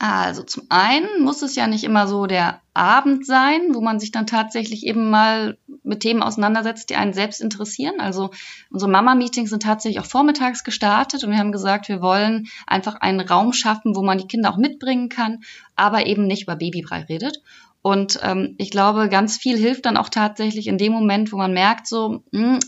Also 0.00 0.44
zum 0.44 0.62
einen 0.68 1.24
muss 1.24 1.42
es 1.42 1.56
ja 1.56 1.66
nicht 1.66 1.82
immer 1.82 2.06
so 2.06 2.26
der 2.26 2.60
Abend 2.72 3.26
sein, 3.26 3.74
wo 3.74 3.80
man 3.80 3.98
sich 3.98 4.12
dann 4.12 4.28
tatsächlich 4.28 4.86
eben 4.86 5.10
mal 5.10 5.58
mit 5.82 6.00
Themen 6.00 6.22
auseinandersetzt, 6.22 6.88
die 6.90 6.94
einen 6.94 7.12
selbst 7.12 7.40
interessieren. 7.40 7.98
Also 7.98 8.30
unsere 8.70 8.88
Mama-Meetings 8.92 9.50
sind 9.50 9.64
tatsächlich 9.64 9.98
auch 9.98 10.06
vormittags 10.08 10.62
gestartet 10.62 11.24
und 11.24 11.32
wir 11.32 11.38
haben 11.38 11.50
gesagt, 11.50 11.88
wir 11.88 12.00
wollen 12.00 12.46
einfach 12.68 12.94
einen 12.94 13.18
Raum 13.18 13.52
schaffen, 13.52 13.96
wo 13.96 14.02
man 14.02 14.18
die 14.18 14.28
Kinder 14.28 14.52
auch 14.52 14.56
mitbringen 14.56 15.08
kann, 15.08 15.40
aber 15.74 16.06
eben 16.06 16.28
nicht 16.28 16.44
über 16.44 16.54
Babybrei 16.54 17.02
redet. 17.02 17.42
Und 17.82 18.20
ähm, 18.22 18.54
ich 18.58 18.70
glaube, 18.70 19.08
ganz 19.08 19.36
viel 19.36 19.56
hilft 19.56 19.84
dann 19.86 19.96
auch 19.96 20.10
tatsächlich 20.10 20.68
in 20.68 20.78
dem 20.78 20.92
Moment, 20.92 21.32
wo 21.32 21.36
man 21.36 21.52
merkt, 21.52 21.88
so, 21.88 22.22
mh, 22.30 22.52
hm, 22.52 22.58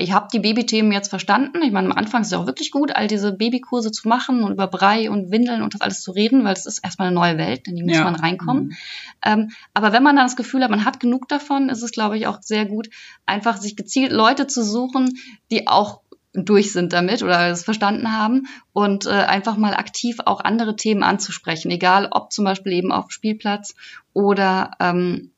ich 0.00 0.12
habe 0.12 0.28
die 0.32 0.38
Babythemen 0.38 0.92
jetzt 0.92 1.08
verstanden. 1.08 1.60
Ich 1.60 1.72
meine, 1.72 1.90
am 1.90 1.96
Anfang 1.96 2.22
ist 2.22 2.28
es 2.28 2.32
auch 2.32 2.46
wirklich 2.46 2.70
gut, 2.70 2.94
all 2.94 3.08
diese 3.08 3.32
Babykurse 3.32 3.90
zu 3.90 4.06
machen 4.06 4.44
und 4.44 4.52
über 4.52 4.68
Brei 4.68 5.10
und 5.10 5.32
Windeln 5.32 5.60
und 5.60 5.74
das 5.74 5.80
alles 5.80 6.02
zu 6.02 6.12
reden, 6.12 6.44
weil 6.44 6.52
es 6.52 6.66
ist 6.66 6.78
erstmal 6.84 7.08
eine 7.08 7.16
neue 7.16 7.36
Welt, 7.36 7.66
in 7.66 7.74
die 7.74 7.82
muss 7.82 7.96
ja. 7.96 8.04
man 8.04 8.14
reinkommen. 8.14 8.64
Mhm. 8.66 8.76
Ähm, 9.24 9.50
aber 9.74 9.92
wenn 9.92 10.04
man 10.04 10.14
dann 10.14 10.26
das 10.26 10.36
Gefühl 10.36 10.62
hat, 10.62 10.70
man 10.70 10.84
hat 10.84 11.00
genug 11.00 11.28
davon, 11.28 11.68
ist 11.68 11.82
es, 11.82 11.90
glaube 11.90 12.16
ich, 12.16 12.28
auch 12.28 12.40
sehr 12.40 12.64
gut, 12.64 12.88
einfach 13.26 13.56
sich 13.56 13.74
gezielt 13.74 14.12
Leute 14.12 14.46
zu 14.46 14.62
suchen, 14.62 15.18
die 15.50 15.66
auch 15.66 16.02
durch 16.32 16.72
sind 16.72 16.92
damit 16.92 17.24
oder 17.24 17.48
es 17.48 17.64
verstanden 17.64 18.12
haben 18.12 18.46
und 18.72 19.06
äh, 19.06 19.10
einfach 19.10 19.56
mal 19.56 19.74
aktiv 19.74 20.18
auch 20.24 20.40
andere 20.40 20.76
Themen 20.76 21.02
anzusprechen, 21.02 21.72
egal 21.72 22.06
ob 22.12 22.32
zum 22.32 22.44
Beispiel 22.44 22.72
eben 22.72 22.92
auf 22.92 23.06
dem 23.06 23.10
Spielplatz 23.10 23.74
oder 24.12 24.70
ähm, 24.78 25.32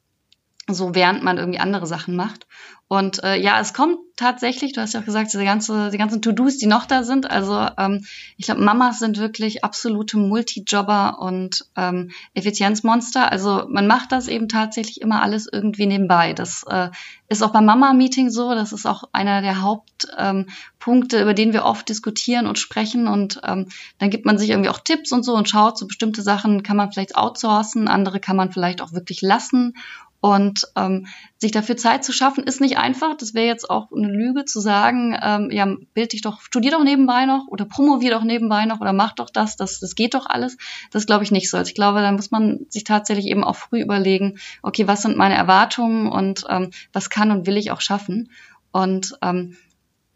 so 0.74 0.94
während 0.94 1.22
man 1.22 1.38
irgendwie 1.38 1.60
andere 1.60 1.86
Sachen 1.86 2.16
macht. 2.16 2.46
Und 2.92 3.22
äh, 3.22 3.36
ja, 3.36 3.60
es 3.60 3.72
kommt 3.72 3.98
tatsächlich, 4.16 4.72
du 4.72 4.80
hast 4.80 4.94
ja 4.94 5.00
auch 5.00 5.04
gesagt, 5.04 5.32
diese 5.32 5.44
ganze, 5.44 5.90
die 5.90 5.96
ganzen 5.96 6.22
To-Dos, 6.22 6.58
die 6.58 6.66
noch 6.66 6.86
da 6.86 7.04
sind. 7.04 7.30
Also 7.30 7.68
ähm, 7.78 8.04
ich 8.36 8.46
glaube, 8.46 8.62
Mamas 8.62 8.98
sind 8.98 9.16
wirklich 9.16 9.62
absolute 9.62 10.18
Multijobber 10.18 11.20
und 11.20 11.66
ähm, 11.76 12.10
Effizienzmonster. 12.34 13.30
Also 13.30 13.66
man 13.68 13.86
macht 13.86 14.10
das 14.10 14.26
eben 14.26 14.48
tatsächlich 14.48 15.00
immer 15.02 15.22
alles 15.22 15.46
irgendwie 15.50 15.86
nebenbei. 15.86 16.32
Das 16.32 16.64
äh, 16.68 16.88
ist 17.28 17.44
auch 17.44 17.52
beim 17.52 17.64
Mama-Meeting 17.64 18.28
so. 18.28 18.54
Das 18.56 18.72
ist 18.72 18.86
auch 18.86 19.04
einer 19.12 19.40
der 19.40 19.62
Hauptpunkte, 19.62 21.16
ähm, 21.16 21.22
über 21.22 21.32
den 21.32 21.52
wir 21.52 21.64
oft 21.64 21.88
diskutieren 21.88 22.48
und 22.48 22.58
sprechen. 22.58 23.06
Und 23.06 23.40
ähm, 23.44 23.68
dann 23.98 24.10
gibt 24.10 24.26
man 24.26 24.36
sich 24.36 24.50
irgendwie 24.50 24.68
auch 24.68 24.80
Tipps 24.80 25.12
und 25.12 25.24
so 25.24 25.36
und 25.36 25.48
schaut, 25.48 25.78
so 25.78 25.86
bestimmte 25.86 26.22
Sachen 26.22 26.64
kann 26.64 26.76
man 26.76 26.90
vielleicht 26.90 27.14
outsourcen, 27.14 27.86
andere 27.86 28.18
kann 28.18 28.34
man 28.34 28.50
vielleicht 28.50 28.82
auch 28.82 28.92
wirklich 28.92 29.22
lassen. 29.22 29.74
Und 30.20 30.66
ähm, 30.76 31.06
sich 31.38 31.50
dafür 31.50 31.78
Zeit 31.78 32.04
zu 32.04 32.12
schaffen, 32.12 32.44
ist 32.44 32.60
nicht 32.60 32.76
einfach. 32.76 33.16
Das 33.16 33.32
wäre 33.32 33.46
jetzt 33.46 33.70
auch 33.70 33.90
eine 33.90 34.08
Lüge 34.08 34.44
zu 34.44 34.60
sagen, 34.60 35.16
ähm, 35.20 35.50
ja, 35.50 35.66
bild 35.94 36.12
dich 36.12 36.20
doch, 36.20 36.42
studier 36.42 36.72
doch 36.72 36.84
nebenbei 36.84 37.24
noch 37.24 37.46
oder 37.48 37.64
promovier 37.64 38.10
doch 38.10 38.22
nebenbei 38.22 38.66
noch 38.66 38.80
oder 38.80 38.92
mach 38.92 39.14
doch 39.14 39.30
das, 39.30 39.56
das, 39.56 39.80
das 39.80 39.94
geht 39.94 40.12
doch 40.12 40.26
alles. 40.26 40.58
Das 40.90 41.06
glaube 41.06 41.24
ich 41.24 41.30
nicht 41.30 41.48
so. 41.48 41.56
Also 41.56 41.70
ich 41.70 41.74
glaube, 41.74 42.00
da 42.00 42.12
muss 42.12 42.30
man 42.30 42.66
sich 42.68 42.84
tatsächlich 42.84 43.26
eben 43.26 43.44
auch 43.44 43.56
früh 43.56 43.80
überlegen, 43.80 44.38
okay, 44.62 44.86
was 44.86 45.00
sind 45.02 45.16
meine 45.16 45.36
Erwartungen 45.36 46.12
und 46.12 46.44
ähm, 46.50 46.70
was 46.92 47.08
kann 47.08 47.30
und 47.30 47.46
will 47.46 47.56
ich 47.56 47.70
auch 47.70 47.80
schaffen. 47.80 48.30
Und 48.72 49.14
ähm, 49.22 49.56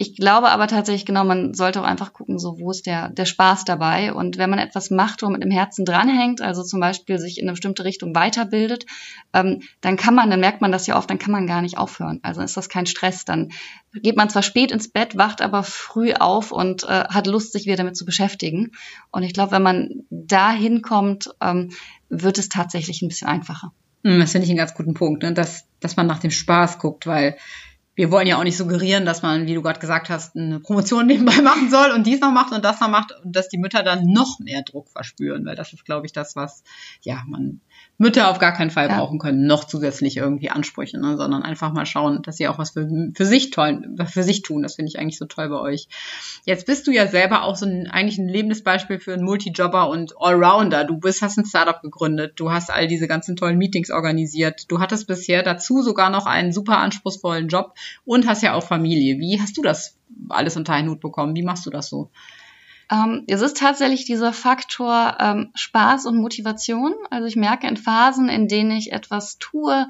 ich 0.05 0.17
glaube 0.17 0.51
aber 0.51 0.67
tatsächlich, 0.67 1.07
genau, 1.07 1.25
man 1.25 1.55
sollte 1.55 1.81
auch 1.81 1.87
einfach 1.87 2.13
gucken, 2.13 2.39
so 2.39 2.59
wo 2.59 2.71
ist 2.71 2.85
der, 2.85 3.09
der 3.09 3.25
Spaß 3.25 3.65
dabei. 3.65 4.13
Und 4.13 4.37
wenn 4.37 4.51
man 4.51 4.59
etwas 4.59 4.91
macht, 4.91 5.23
wo 5.23 5.27
man 5.27 5.35
mit 5.35 5.43
dem 5.43 5.51
Herzen 5.51 5.87
dranhängt, 5.87 6.43
also 6.43 6.63
zum 6.63 6.81
Beispiel 6.81 7.19
sich 7.19 7.39
in 7.39 7.45
eine 7.45 7.53
bestimmte 7.53 7.85
Richtung 7.85 8.15
weiterbildet, 8.15 8.85
ähm, 9.33 9.63
dann 9.81 9.97
kann 9.97 10.15
man, 10.15 10.29
dann 10.29 10.41
merkt 10.41 10.61
man 10.61 10.73
das 10.73 10.87
ja 10.87 10.99
oft, 10.99 11.09
dann 11.09 11.19
kann 11.19 11.33
man 11.33 11.47
gar 11.47 11.63
nicht 11.63 11.79
aufhören. 11.79 12.21
Also 12.23 12.43
ist 12.43 12.57
das 12.57 12.69
kein 12.69 12.85
Stress. 12.85 13.25
Dann 13.25 13.53
geht 13.95 14.17
man 14.17 14.29
zwar 14.29 14.43
spät 14.43 14.71
ins 14.73 14.89
Bett, 14.89 15.17
wacht 15.17 15.41
aber 15.41 15.63
früh 15.63 16.13
auf 16.13 16.53
und 16.53 16.85
äh, 16.85 17.05
hat 17.09 17.27
Lust, 17.27 17.53
sich 17.53 17.65
wieder 17.65 17.77
damit 17.77 17.97
zu 17.97 18.05
beschäftigen. 18.05 18.73
Und 19.11 19.23
ich 19.23 19.33
glaube, 19.33 19.53
wenn 19.53 19.63
man 19.63 20.05
da 20.11 20.51
hinkommt, 20.51 21.31
ähm, 21.41 21.71
wird 22.11 22.37
es 22.37 22.51
tatsächlich 22.51 23.01
ein 23.01 23.09
bisschen 23.09 23.29
einfacher. 23.29 23.73
Hm, 24.05 24.21
das 24.21 24.33
finde 24.33 24.45
ich 24.45 24.51
einen 24.51 24.59
ganz 24.59 24.75
guten 24.75 24.93
Punkt, 24.93 25.23
ne? 25.23 25.33
dass, 25.33 25.67
dass 25.81 25.97
man 25.97 26.07
nach 26.07 26.19
dem 26.19 26.31
Spaß 26.31 26.79
guckt, 26.79 27.07
weil 27.07 27.37
wir 27.97 28.11
wollen 28.11 28.27
ja 28.27 28.39
auch 28.39 28.45
nicht 28.45 28.57
suggerieren, 28.57 29.05
dass 29.05 29.23
man, 29.23 29.47
wie 29.47 29.55
du 29.55 29.63
gerade 29.63 29.79
gesagt 29.79 30.09
hast, 30.09 30.37
eine 30.37 30.61
Promotion 30.61 31.07
nebenbei 31.09 31.41
machen 31.43 31.71
soll 31.71 31.91
und 31.93 32.07
dies 32.07 32.21
noch 32.21 32.33
macht 32.33 32.53
und 32.53 32.65
das 32.65 32.81
noch 32.81 32.89
macht 32.89 33.13
und 33.25 33.35
dass 33.35 33.49
die 33.49 33.59
Mütter 33.59 33.83
dann 33.83 34.07
noch 34.07 34.39
mehr 34.41 34.63
Druck 34.63 34.89
verspüren, 34.89 35.47
weil 35.47 35.57
das 35.57 35.73
ist, 35.73 35.85
glaube 35.85 36.07
ich, 36.07 36.13
das, 36.13 36.37
was 36.37 36.65
ja 37.03 37.23
man 37.27 37.61
Mütter 37.97 38.29
auf 38.29 38.39
gar 38.39 38.53
keinen 38.53 38.71
Fall 38.71 38.89
ja. 38.89 38.99
brauchen 38.99 39.19
können, 39.19 39.47
noch 39.47 39.65
zusätzlich 39.65 40.17
irgendwie 40.17 40.51
Ansprüche, 40.51 40.99
ne? 40.99 41.17
sondern 41.17 41.43
einfach 41.43 41.73
mal 41.73 41.87
schauen, 41.87 42.23
dass 42.23 42.37
sie 42.37 42.49
auch 42.49 42.59
was 42.59 42.71
für, 42.71 42.89
für 43.15 43.25
sich 43.25 43.51
toll, 43.51 43.97
für 44.07 44.25
sich 44.25 44.43
tun. 44.43 44.63
Das 44.63 44.75
finde 44.75 44.89
ich 44.89 44.99
eigentlich 44.99 45.19
so 45.19 45.27
toll 45.27 45.49
bei 45.49 45.61
euch. 45.61 45.89
Jetzt 46.45 46.67
bist 46.67 46.87
du 46.87 46.91
ja 46.91 47.07
selber 47.07 47.45
auch 47.45 47.55
so 47.55 47.67
ein, 47.67 47.87
eigentlich 47.87 48.19
ein 48.19 48.29
lebendes 48.29 48.65
Beispiel 48.65 48.99
für 48.99 49.15
einen 49.15 49.25
Multijobber 49.25 49.89
und 49.89 50.15
Allrounder. 50.19 50.85
Du 50.85 50.99
bist, 50.99 51.23
hast 51.23 51.39
ein 51.39 51.47
Startup 51.47 51.81
gegründet, 51.81 52.33
du 52.37 52.51
hast 52.51 52.71
all 52.71 52.89
diese 52.89 53.07
ganzen 53.07 53.37
tollen 53.37 53.59
Meetings 53.59 53.91
organisiert, 53.91 54.71
du 54.71 54.81
hattest 54.81 55.07
bisher 55.07 55.43
dazu 55.43 55.83
sogar 55.83 56.11
noch 56.11 56.27
einen 56.27 56.53
super 56.53 56.79
anspruchsvollen 56.79 57.49
Job 57.49 57.75
und 58.05 58.27
hast 58.27 58.43
ja 58.43 58.55
auch 58.55 58.65
Familie. 58.65 59.19
Wie 59.21 59.41
hast 59.41 59.57
du 59.57 59.63
das 59.63 59.97
alles 60.29 60.57
unter 60.57 60.73
einen 60.73 60.91
Hut 60.91 61.01
bekommen? 61.01 61.37
Wie 61.37 61.43
machst 61.43 61.65
du 61.67 61.71
das 61.71 61.89
so? 61.89 62.11
Ähm, 62.91 63.25
es 63.27 63.41
ist 63.41 63.57
tatsächlich 63.57 64.05
dieser 64.05 64.33
Faktor 64.33 65.17
ähm, 65.21 65.51
Spaß 65.55 66.07
und 66.07 66.17
Motivation. 66.17 66.95
Also 67.11 67.27
ich 67.27 67.37
merke 67.37 67.67
in 67.67 67.77
Phasen, 67.77 68.29
in 68.29 68.49
denen 68.49 68.73
ich 68.73 68.93
etwas 68.93 69.39
tue, 69.39 69.87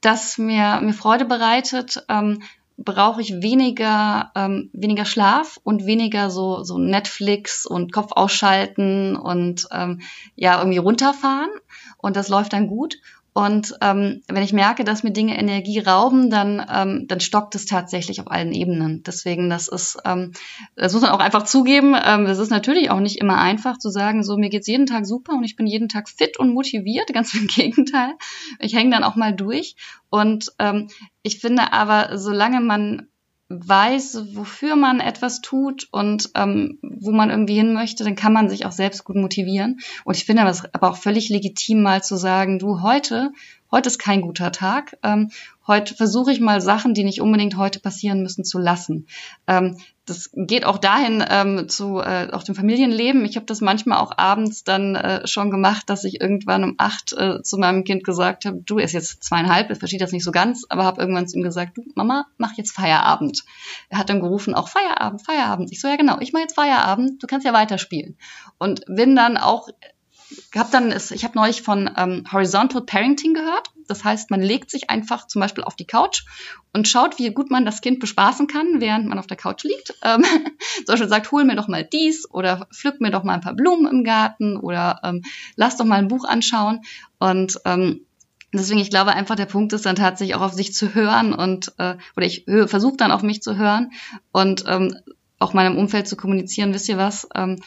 das 0.00 0.38
mir, 0.38 0.80
mir 0.82 0.94
Freude 0.94 1.24
bereitet, 1.24 2.04
ähm, 2.08 2.42
brauche 2.76 3.20
ich 3.20 3.42
weniger, 3.42 4.32
ähm, 4.34 4.70
weniger 4.72 5.04
Schlaf 5.04 5.60
und 5.62 5.86
weniger 5.86 6.30
so, 6.30 6.64
so 6.64 6.78
Netflix 6.78 7.66
und 7.66 7.92
Kopf 7.92 8.12
ausschalten 8.12 9.16
und 9.16 9.68
ähm, 9.70 10.00
ja, 10.34 10.58
irgendwie 10.58 10.78
runterfahren. 10.78 11.50
Und 11.98 12.16
das 12.16 12.28
läuft 12.28 12.52
dann 12.52 12.66
gut. 12.66 12.96
Und 13.34 13.74
ähm, 13.80 14.22
wenn 14.28 14.44
ich 14.44 14.52
merke, 14.52 14.84
dass 14.84 15.02
mir 15.02 15.10
Dinge 15.10 15.36
Energie 15.36 15.80
rauben, 15.80 16.30
dann, 16.30 16.64
ähm, 16.72 17.06
dann 17.08 17.18
stockt 17.18 17.56
es 17.56 17.66
tatsächlich 17.66 18.20
auf 18.20 18.30
allen 18.30 18.52
Ebenen. 18.52 19.02
Deswegen, 19.02 19.50
das 19.50 19.66
ist, 19.66 19.98
ähm, 20.04 20.30
das 20.76 20.92
muss 20.92 21.02
man 21.02 21.10
auch 21.10 21.18
einfach 21.18 21.42
zugeben. 21.42 21.96
Ähm, 22.00 22.26
das 22.26 22.38
ist 22.38 22.50
natürlich 22.50 22.90
auch 22.90 23.00
nicht 23.00 23.18
immer 23.18 23.38
einfach 23.38 23.76
zu 23.78 23.90
sagen, 23.90 24.22
so 24.22 24.36
mir 24.36 24.50
geht's 24.50 24.68
jeden 24.68 24.86
Tag 24.86 25.04
super 25.04 25.32
und 25.32 25.42
ich 25.42 25.56
bin 25.56 25.66
jeden 25.66 25.88
Tag 25.88 26.08
fit 26.08 26.38
und 26.38 26.54
motiviert. 26.54 27.08
Ganz 27.12 27.34
im 27.34 27.48
Gegenteil. 27.48 28.14
Ich 28.60 28.76
hänge 28.76 28.90
dann 28.90 29.02
auch 29.02 29.16
mal 29.16 29.34
durch. 29.34 29.74
Und 30.10 30.52
ähm, 30.60 30.86
ich 31.24 31.40
finde 31.40 31.72
aber, 31.72 32.16
solange 32.16 32.60
man 32.60 33.08
weiß, 33.48 34.34
wofür 34.34 34.74
man 34.74 35.00
etwas 35.00 35.40
tut 35.40 35.88
und 35.90 36.30
ähm, 36.34 36.78
wo 36.82 37.12
man 37.12 37.30
irgendwie 37.30 37.56
hin 37.56 37.74
möchte, 37.74 38.02
dann 38.02 38.16
kann 38.16 38.32
man 38.32 38.48
sich 38.48 38.64
auch 38.64 38.72
selbst 38.72 39.04
gut 39.04 39.16
motivieren. 39.16 39.80
Und 40.04 40.16
ich 40.16 40.24
finde 40.24 40.46
es 40.46 40.64
aber 40.72 40.90
auch 40.90 40.96
völlig 40.96 41.28
legitim, 41.28 41.82
mal 41.82 42.02
zu 42.02 42.16
sagen, 42.16 42.58
du, 42.58 42.80
heute, 42.80 43.32
heute 43.70 43.88
ist 43.88 43.98
kein 43.98 44.22
guter 44.22 44.50
Tag. 44.50 44.96
Ähm, 45.02 45.30
heute 45.66 45.94
versuche 45.94 46.32
ich 46.32 46.40
mal 46.40 46.60
Sachen, 46.60 46.94
die 46.94 47.04
nicht 47.04 47.20
unbedingt 47.20 47.56
heute 47.56 47.80
passieren 47.80 48.22
müssen, 48.22 48.44
zu 48.44 48.58
lassen. 48.58 49.06
Ähm, 49.46 49.76
das 50.06 50.30
geht 50.34 50.64
auch 50.64 50.78
dahin 50.78 51.24
ähm, 51.28 51.68
zu 51.68 51.98
äh, 51.98 52.28
auch 52.32 52.42
dem 52.42 52.54
Familienleben. 52.54 53.24
Ich 53.24 53.36
habe 53.36 53.46
das 53.46 53.60
manchmal 53.60 53.98
auch 53.98 54.12
abends 54.16 54.62
dann 54.62 54.94
äh, 54.94 55.26
schon 55.26 55.50
gemacht, 55.50 55.88
dass 55.88 56.04
ich 56.04 56.20
irgendwann 56.20 56.64
um 56.64 56.74
acht 56.78 57.12
äh, 57.14 57.42
zu 57.42 57.56
meinem 57.56 57.84
Kind 57.84 58.04
gesagt 58.04 58.44
habe, 58.44 58.58
du 58.58 58.78
er 58.78 58.84
ist 58.84 58.92
jetzt 58.92 59.24
zweieinhalb, 59.24 59.70
ich 59.70 59.78
verstehe 59.78 59.98
das 59.98 60.12
nicht 60.12 60.24
so 60.24 60.30
ganz, 60.30 60.66
aber 60.68 60.84
habe 60.84 61.00
irgendwann 61.00 61.26
zu 61.26 61.38
ihm 61.38 61.42
gesagt, 61.42 61.78
du 61.78 61.84
Mama, 61.94 62.26
mach 62.36 62.52
jetzt 62.56 62.72
Feierabend. 62.72 63.44
Er 63.88 63.98
hat 63.98 64.10
dann 64.10 64.20
gerufen, 64.20 64.54
auch 64.54 64.68
Feierabend, 64.68 65.22
Feierabend. 65.22 65.72
Ich 65.72 65.80
so 65.80 65.88
ja 65.88 65.96
genau, 65.96 66.18
ich 66.20 66.32
mache 66.32 66.42
jetzt 66.42 66.54
Feierabend, 66.54 67.22
du 67.22 67.26
kannst 67.26 67.46
ja 67.46 67.52
weiterspielen. 67.52 68.18
Und 68.58 68.84
bin 68.86 69.16
dann 69.16 69.36
auch 69.38 69.68
hab 70.54 70.70
dann, 70.70 70.92
ich 70.92 71.24
habe 71.24 71.34
neulich 71.36 71.62
von 71.62 71.90
ähm, 71.96 72.24
Horizontal 72.30 72.82
Parenting 72.82 73.34
gehört. 73.34 73.70
Das 73.86 74.04
heißt, 74.04 74.30
man 74.30 74.40
legt 74.40 74.70
sich 74.70 74.88
einfach 74.88 75.26
zum 75.26 75.40
Beispiel 75.40 75.64
auf 75.64 75.76
die 75.76 75.86
Couch 75.86 76.24
und 76.72 76.88
schaut, 76.88 77.18
wie 77.18 77.30
gut 77.30 77.50
man 77.50 77.64
das 77.64 77.82
Kind 77.82 78.00
bespaßen 78.00 78.46
kann, 78.46 78.80
während 78.80 79.06
man 79.06 79.18
auf 79.18 79.26
der 79.26 79.36
Couch 79.36 79.64
liegt. 79.64 79.94
Ähm, 80.06 80.22
zum 80.22 80.84
Beispiel 80.86 81.08
sagt, 81.08 81.32
hol 81.32 81.44
mir 81.44 81.56
doch 81.56 81.66
mal 81.66 81.82
dies 81.82 82.28
oder 82.30 82.68
pflück 82.74 83.00
mir 83.00 83.10
doch 83.10 83.24
mal 83.24 83.34
ein 83.34 83.40
paar 83.40 83.54
Blumen 83.54 83.90
im 83.90 84.04
Garten 84.04 84.56
oder 84.58 85.00
ähm, 85.02 85.22
lass 85.56 85.78
doch 85.78 85.86
mal 85.86 85.98
ein 85.98 86.08
Buch 86.08 86.24
anschauen. 86.24 86.82
Und 87.18 87.58
ähm, 87.64 88.04
deswegen, 88.52 88.80
ich 88.80 88.90
glaube 88.90 89.12
einfach, 89.12 89.34
der 89.34 89.46
Punkt 89.46 89.72
ist 89.72 89.86
dann 89.86 89.96
tatsächlich 89.96 90.36
auch 90.36 90.42
auf 90.42 90.52
sich 90.52 90.74
zu 90.74 90.94
hören 90.94 91.32
und 91.32 91.72
äh, 91.78 91.96
oder 92.16 92.26
ich 92.26 92.44
versuche 92.44 92.98
dann 92.98 93.12
auf 93.12 93.22
mich 93.22 93.40
zu 93.40 93.56
hören 93.56 93.92
und 94.30 94.64
ähm, 94.68 94.94
auch 95.38 95.54
meinem 95.54 95.78
Umfeld 95.78 96.06
zu 96.06 96.16
kommunizieren, 96.16 96.74
wisst 96.74 96.88
ihr 96.88 96.98
was? 96.98 97.28
Ähm, 97.34 97.60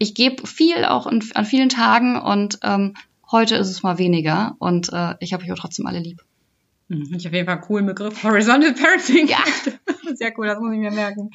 ich 0.00 0.14
gebe 0.14 0.46
viel 0.46 0.84
auch 0.86 1.06
in, 1.06 1.22
an 1.34 1.44
vielen 1.44 1.68
Tagen 1.68 2.18
und 2.18 2.58
ähm, 2.64 2.94
heute 3.30 3.54
ist 3.56 3.68
es 3.68 3.82
mal 3.82 3.98
weniger 3.98 4.56
und 4.58 4.90
äh, 4.92 5.14
ich 5.20 5.32
habe 5.32 5.44
euch 5.44 5.52
auch 5.52 5.58
trotzdem 5.58 5.86
alle 5.86 6.00
lieb. 6.00 6.22
Hm, 6.88 7.12
ich 7.14 7.26
auf 7.26 7.34
jeden 7.34 7.44
Fall 7.44 7.56
einen 7.56 7.64
coolen 7.64 7.86
Begriff. 7.86 8.24
Horizontal 8.24 8.72
Parenting. 8.72 9.28
Ja. 9.28 9.44
Sehr 10.14 10.32
cool, 10.38 10.46
das 10.46 10.58
muss 10.58 10.72
ich 10.72 10.80
mir 10.80 10.90
merken. 10.90 11.30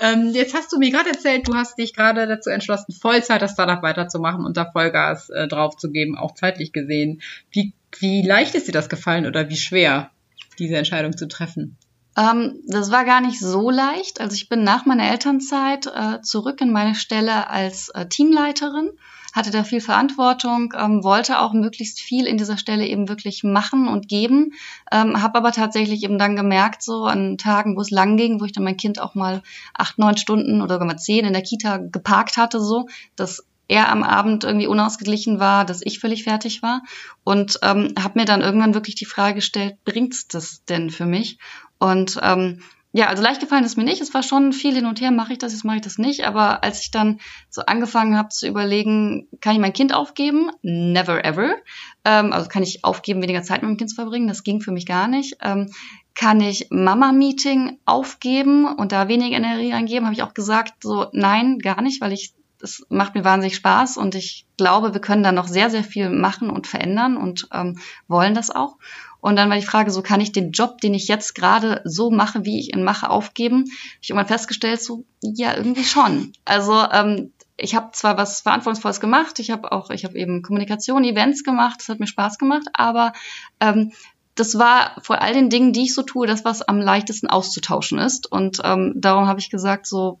Ähm, 0.00 0.32
jetzt 0.34 0.52
hast 0.52 0.72
du 0.72 0.78
mir 0.78 0.90
gerade 0.90 1.10
erzählt, 1.10 1.46
du 1.46 1.54
hast 1.54 1.78
dich 1.78 1.94
gerade 1.94 2.26
dazu 2.26 2.50
entschlossen, 2.50 2.92
Vollzeit 2.92 3.40
das 3.40 3.52
Startup 3.52 3.82
weiterzumachen 3.82 4.44
und 4.44 4.56
da 4.56 4.70
Vollgas 4.70 5.30
äh, 5.30 5.46
draufzugeben, 5.46 6.18
auch 6.18 6.34
zeitlich 6.34 6.72
gesehen. 6.72 7.22
Wie, 7.52 7.72
wie 8.00 8.26
leicht 8.26 8.56
ist 8.56 8.66
dir 8.66 8.72
das 8.72 8.88
gefallen 8.88 9.26
oder 9.26 9.48
wie 9.48 9.56
schwer, 9.56 10.10
diese 10.58 10.76
Entscheidung 10.76 11.16
zu 11.16 11.28
treffen? 11.28 11.78
Ähm, 12.16 12.60
das 12.66 12.90
war 12.90 13.04
gar 13.04 13.20
nicht 13.20 13.40
so 13.40 13.70
leicht. 13.70 14.20
Also 14.20 14.34
ich 14.34 14.48
bin 14.48 14.64
nach 14.64 14.84
meiner 14.84 15.10
Elternzeit 15.10 15.86
äh, 15.86 16.20
zurück 16.22 16.60
in 16.60 16.72
meine 16.72 16.94
Stelle 16.94 17.48
als 17.48 17.88
äh, 17.90 18.06
Teamleiterin, 18.06 18.90
hatte 19.32 19.50
da 19.50 19.64
viel 19.64 19.80
Verantwortung, 19.80 20.74
ähm, 20.78 21.02
wollte 21.02 21.40
auch 21.40 21.54
möglichst 21.54 22.00
viel 22.00 22.26
in 22.26 22.36
dieser 22.36 22.58
Stelle 22.58 22.86
eben 22.86 23.08
wirklich 23.08 23.44
machen 23.44 23.88
und 23.88 24.08
geben, 24.08 24.52
ähm, 24.90 25.22
habe 25.22 25.38
aber 25.38 25.52
tatsächlich 25.52 26.02
eben 26.04 26.18
dann 26.18 26.36
gemerkt, 26.36 26.82
so 26.82 27.04
an 27.04 27.38
Tagen, 27.38 27.76
wo 27.76 27.80
es 27.80 27.90
lang 27.90 28.18
ging, 28.18 28.40
wo 28.40 28.44
ich 28.44 28.52
dann 28.52 28.64
mein 28.64 28.76
Kind 28.76 29.00
auch 29.00 29.14
mal 29.14 29.42
acht, 29.72 29.98
neun 29.98 30.18
Stunden 30.18 30.60
oder 30.60 30.74
sogar 30.74 30.86
mal 30.86 30.98
zehn 30.98 31.24
in 31.24 31.32
der 31.32 31.42
Kita 31.42 31.78
geparkt 31.78 32.36
hatte, 32.36 32.60
so, 32.60 32.88
dass 33.16 33.46
er 33.68 33.90
am 33.90 34.02
Abend 34.02 34.44
irgendwie 34.44 34.66
unausgeglichen 34.66 35.40
war, 35.40 35.64
dass 35.64 35.80
ich 35.82 35.98
völlig 35.98 36.24
fertig 36.24 36.62
war 36.62 36.82
und 37.24 37.58
ähm, 37.62 37.94
habe 37.98 38.18
mir 38.18 38.26
dann 38.26 38.42
irgendwann 38.42 38.74
wirklich 38.74 38.96
die 38.96 39.06
Frage 39.06 39.36
gestellt, 39.36 39.76
bringt's 39.84 40.28
das 40.28 40.62
denn 40.66 40.90
für 40.90 41.06
mich? 41.06 41.38
Und 41.82 42.16
ähm, 42.22 42.60
ja, 42.92 43.08
also 43.08 43.24
leicht 43.24 43.40
gefallen 43.40 43.64
ist 43.64 43.76
mir 43.76 43.82
nicht. 43.82 44.00
Es 44.00 44.14
war 44.14 44.22
schon 44.22 44.52
viel 44.52 44.72
hin 44.72 44.86
und 44.86 45.00
her, 45.00 45.10
mache 45.10 45.32
ich 45.32 45.38
das, 45.40 45.52
jetzt 45.52 45.64
mache 45.64 45.76
ich 45.76 45.82
das 45.82 45.98
nicht. 45.98 46.24
Aber 46.24 46.62
als 46.62 46.80
ich 46.80 46.92
dann 46.92 47.18
so 47.50 47.62
angefangen 47.62 48.16
habe 48.16 48.28
zu 48.28 48.46
überlegen, 48.46 49.26
kann 49.40 49.54
ich 49.54 49.60
mein 49.60 49.72
Kind 49.72 49.92
aufgeben? 49.92 50.50
Never 50.62 51.24
ever. 51.24 51.56
Ähm, 52.04 52.32
also 52.32 52.48
kann 52.48 52.62
ich 52.62 52.84
aufgeben, 52.84 53.20
weniger 53.20 53.42
Zeit 53.42 53.62
mit 53.62 53.70
dem 53.70 53.78
Kind 53.78 53.90
zu 53.90 53.96
verbringen? 53.96 54.28
Das 54.28 54.44
ging 54.44 54.60
für 54.60 54.70
mich 54.70 54.86
gar 54.86 55.08
nicht. 55.08 55.38
Ähm, 55.42 55.72
kann 56.14 56.40
ich 56.40 56.68
Mama-Meeting 56.70 57.78
aufgeben 57.84 58.66
und 58.66 58.92
da 58.92 59.08
weniger 59.08 59.38
Energie 59.38 59.72
reingeben? 59.72 60.06
Habe 60.06 60.14
ich 60.14 60.22
auch 60.22 60.34
gesagt, 60.34 60.84
so 60.84 61.06
nein, 61.12 61.58
gar 61.58 61.82
nicht, 61.82 62.00
weil 62.00 62.12
ich 62.12 62.32
es 62.62 62.86
macht 62.88 63.16
mir 63.16 63.24
wahnsinnig 63.24 63.56
Spaß 63.56 63.96
und 63.96 64.14
ich 64.14 64.46
glaube, 64.56 64.94
wir 64.94 65.00
können 65.00 65.24
da 65.24 65.32
noch 65.32 65.48
sehr, 65.48 65.68
sehr 65.68 65.82
viel 65.82 66.10
machen 66.10 66.48
und 66.48 66.68
verändern 66.68 67.16
und 67.16 67.48
ähm, 67.52 67.78
wollen 68.06 68.34
das 68.34 68.50
auch. 68.50 68.76
Und 69.22 69.36
dann 69.36 69.48
war 69.48 69.56
die 69.56 69.64
Frage, 69.64 69.92
so 69.92 70.02
kann 70.02 70.20
ich 70.20 70.32
den 70.32 70.50
Job, 70.50 70.80
den 70.80 70.94
ich 70.94 71.06
jetzt 71.06 71.36
gerade 71.36 71.80
so 71.84 72.10
mache, 72.10 72.44
wie 72.44 72.58
ich 72.58 72.74
ihn 72.74 72.82
mache, 72.82 73.08
aufgeben? 73.08 73.66
Ich 74.00 74.10
habe 74.10 74.18
irgendwann 74.18 74.26
festgestellt, 74.26 74.82
so 74.82 75.04
ja, 75.22 75.56
irgendwie 75.56 75.84
schon. 75.84 76.32
Also 76.44 76.74
ähm, 76.90 77.32
ich 77.56 77.76
habe 77.76 77.92
zwar 77.92 78.16
was 78.16 78.40
Verantwortungsvolles 78.40 78.98
gemacht, 78.98 79.38
ich 79.38 79.52
habe 79.52 79.70
auch, 79.70 79.90
ich 79.90 80.04
habe 80.04 80.18
eben 80.18 80.42
Kommunikation, 80.42 81.04
Events 81.04 81.44
gemacht, 81.44 81.76
das 81.78 81.88
hat 81.88 82.00
mir 82.00 82.08
Spaß 82.08 82.36
gemacht, 82.36 82.66
aber 82.72 83.12
ähm, 83.60 83.92
das 84.34 84.58
war 84.58 85.00
vor 85.02 85.22
all 85.22 85.34
den 85.34 85.50
Dingen, 85.50 85.72
die 85.72 85.84
ich 85.84 85.94
so 85.94 86.02
tue, 86.02 86.26
das, 86.26 86.44
was 86.44 86.62
am 86.62 86.80
leichtesten 86.80 87.28
auszutauschen 87.28 87.98
ist. 87.98 88.30
Und 88.30 88.58
ähm, 88.64 88.94
darum 88.96 89.28
habe 89.28 89.38
ich 89.38 89.50
gesagt, 89.50 89.86
so 89.86 90.18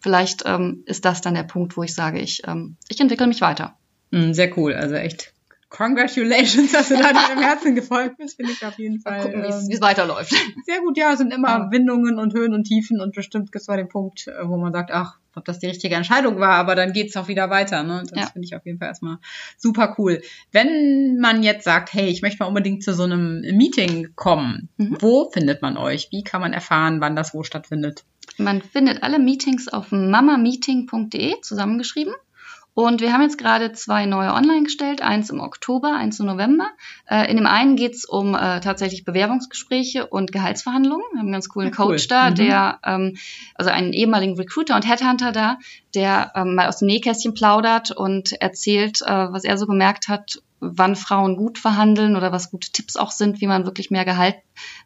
vielleicht 0.00 0.42
ähm, 0.44 0.82
ist 0.84 1.06
das 1.06 1.22
dann 1.22 1.34
der 1.34 1.44
Punkt, 1.44 1.78
wo 1.78 1.82
ich 1.82 1.94
sage, 1.94 2.20
ich, 2.20 2.42
ähm, 2.46 2.76
ich 2.88 3.00
entwickle 3.00 3.26
mich 3.26 3.40
weiter. 3.40 3.74
Mm, 4.10 4.32
sehr 4.32 4.56
cool, 4.58 4.74
also 4.74 4.96
echt 4.96 5.33
Congratulations, 5.76 6.70
dass 6.70 6.88
du 6.88 6.94
da 6.94 7.12
deinem 7.12 7.42
Herzen 7.42 7.74
gefolgt 7.74 8.18
bist, 8.18 8.36
finde 8.36 8.52
ich 8.52 8.64
auf 8.64 8.78
jeden 8.78 9.00
Fall. 9.00 9.18
Mal 9.18 9.24
gucken, 9.24 9.42
wie 9.42 9.48
es 9.48 9.68
ähm, 9.68 9.80
weiterläuft. 9.80 10.32
Sehr 10.66 10.80
gut, 10.80 10.96
ja, 10.96 11.12
es 11.12 11.18
sind 11.18 11.32
immer 11.32 11.48
ja. 11.48 11.70
Windungen 11.72 12.18
und 12.20 12.32
Höhen 12.32 12.54
und 12.54 12.62
Tiefen 12.64 13.00
und 13.00 13.12
bestimmt 13.12 13.50
gibt 13.50 13.62
es 13.62 13.66
mal 13.66 13.76
den 13.76 13.88
Punkt, 13.88 14.28
äh, 14.28 14.48
wo 14.48 14.56
man 14.56 14.72
sagt, 14.72 14.92
ach, 14.92 15.18
ob 15.34 15.44
das 15.44 15.58
die 15.58 15.66
richtige 15.66 15.96
Entscheidung 15.96 16.38
war, 16.38 16.54
aber 16.54 16.76
dann 16.76 16.92
geht's 16.92 17.16
auch 17.16 17.26
wieder 17.26 17.50
weiter. 17.50 17.82
Ne? 17.82 18.04
Das 18.08 18.20
ja. 18.20 18.26
finde 18.26 18.46
ich 18.46 18.54
auf 18.54 18.64
jeden 18.64 18.78
Fall 18.78 18.86
erstmal 18.86 19.18
super 19.56 19.96
cool. 19.98 20.22
Wenn 20.52 21.18
man 21.18 21.42
jetzt 21.42 21.64
sagt, 21.64 21.92
hey, 21.92 22.06
ich 22.06 22.22
möchte 22.22 22.38
mal 22.44 22.46
unbedingt 22.46 22.84
zu 22.84 22.94
so 22.94 23.02
einem 23.02 23.40
Meeting 23.40 24.10
kommen, 24.14 24.68
mhm. 24.76 24.96
wo 25.00 25.28
findet 25.30 25.60
man 25.60 25.76
euch? 25.76 26.08
Wie 26.12 26.22
kann 26.22 26.40
man 26.40 26.52
erfahren, 26.52 27.00
wann 27.00 27.16
das 27.16 27.34
wo 27.34 27.42
stattfindet? 27.42 28.04
Man 28.38 28.62
findet 28.62 29.02
alle 29.02 29.18
Meetings 29.18 29.66
auf 29.66 29.90
mamameeting.de 29.90 31.40
zusammengeschrieben. 31.40 32.14
Und 32.74 33.00
wir 33.00 33.12
haben 33.12 33.22
jetzt 33.22 33.38
gerade 33.38 33.72
zwei 33.72 34.04
neue 34.04 34.32
online 34.32 34.64
gestellt, 34.64 35.00
eins 35.00 35.30
im 35.30 35.38
Oktober, 35.38 35.94
eins 35.94 36.18
im 36.18 36.26
November. 36.26 36.66
Äh, 37.08 37.30
in 37.30 37.36
dem 37.36 37.46
einen 37.46 37.76
geht's 37.76 38.04
um 38.04 38.34
äh, 38.34 38.60
tatsächlich 38.60 39.04
Bewerbungsgespräche 39.04 40.08
und 40.08 40.32
Gehaltsverhandlungen. 40.32 41.04
Wir 41.12 41.20
haben 41.20 41.26
einen 41.26 41.32
ganz 41.32 41.48
coolen 41.48 41.70
ja, 41.70 41.74
cool. 41.78 41.92
Coach 41.92 42.08
da, 42.08 42.30
mhm. 42.30 42.34
der, 42.34 42.80
ähm, 42.84 43.16
also 43.54 43.70
einen 43.70 43.92
ehemaligen 43.92 44.34
Recruiter 44.36 44.74
und 44.74 44.88
Headhunter 44.88 45.30
da, 45.30 45.58
der 45.94 46.32
ähm, 46.34 46.56
mal 46.56 46.66
aus 46.66 46.78
dem 46.78 46.86
Nähkästchen 46.86 47.32
plaudert 47.32 47.92
und 47.92 48.32
erzählt, 48.32 49.02
äh, 49.02 49.06
was 49.06 49.44
er 49.44 49.56
so 49.56 49.66
gemerkt 49.66 50.08
hat 50.08 50.42
wann 50.72 50.96
Frauen 50.96 51.36
gut 51.36 51.58
verhandeln 51.58 52.16
oder 52.16 52.32
was 52.32 52.50
gute 52.50 52.72
Tipps 52.72 52.96
auch 52.96 53.10
sind, 53.10 53.40
wie 53.40 53.46
man 53.46 53.64
wirklich 53.64 53.90
mehr 53.90 54.04
Gehalt 54.04 54.36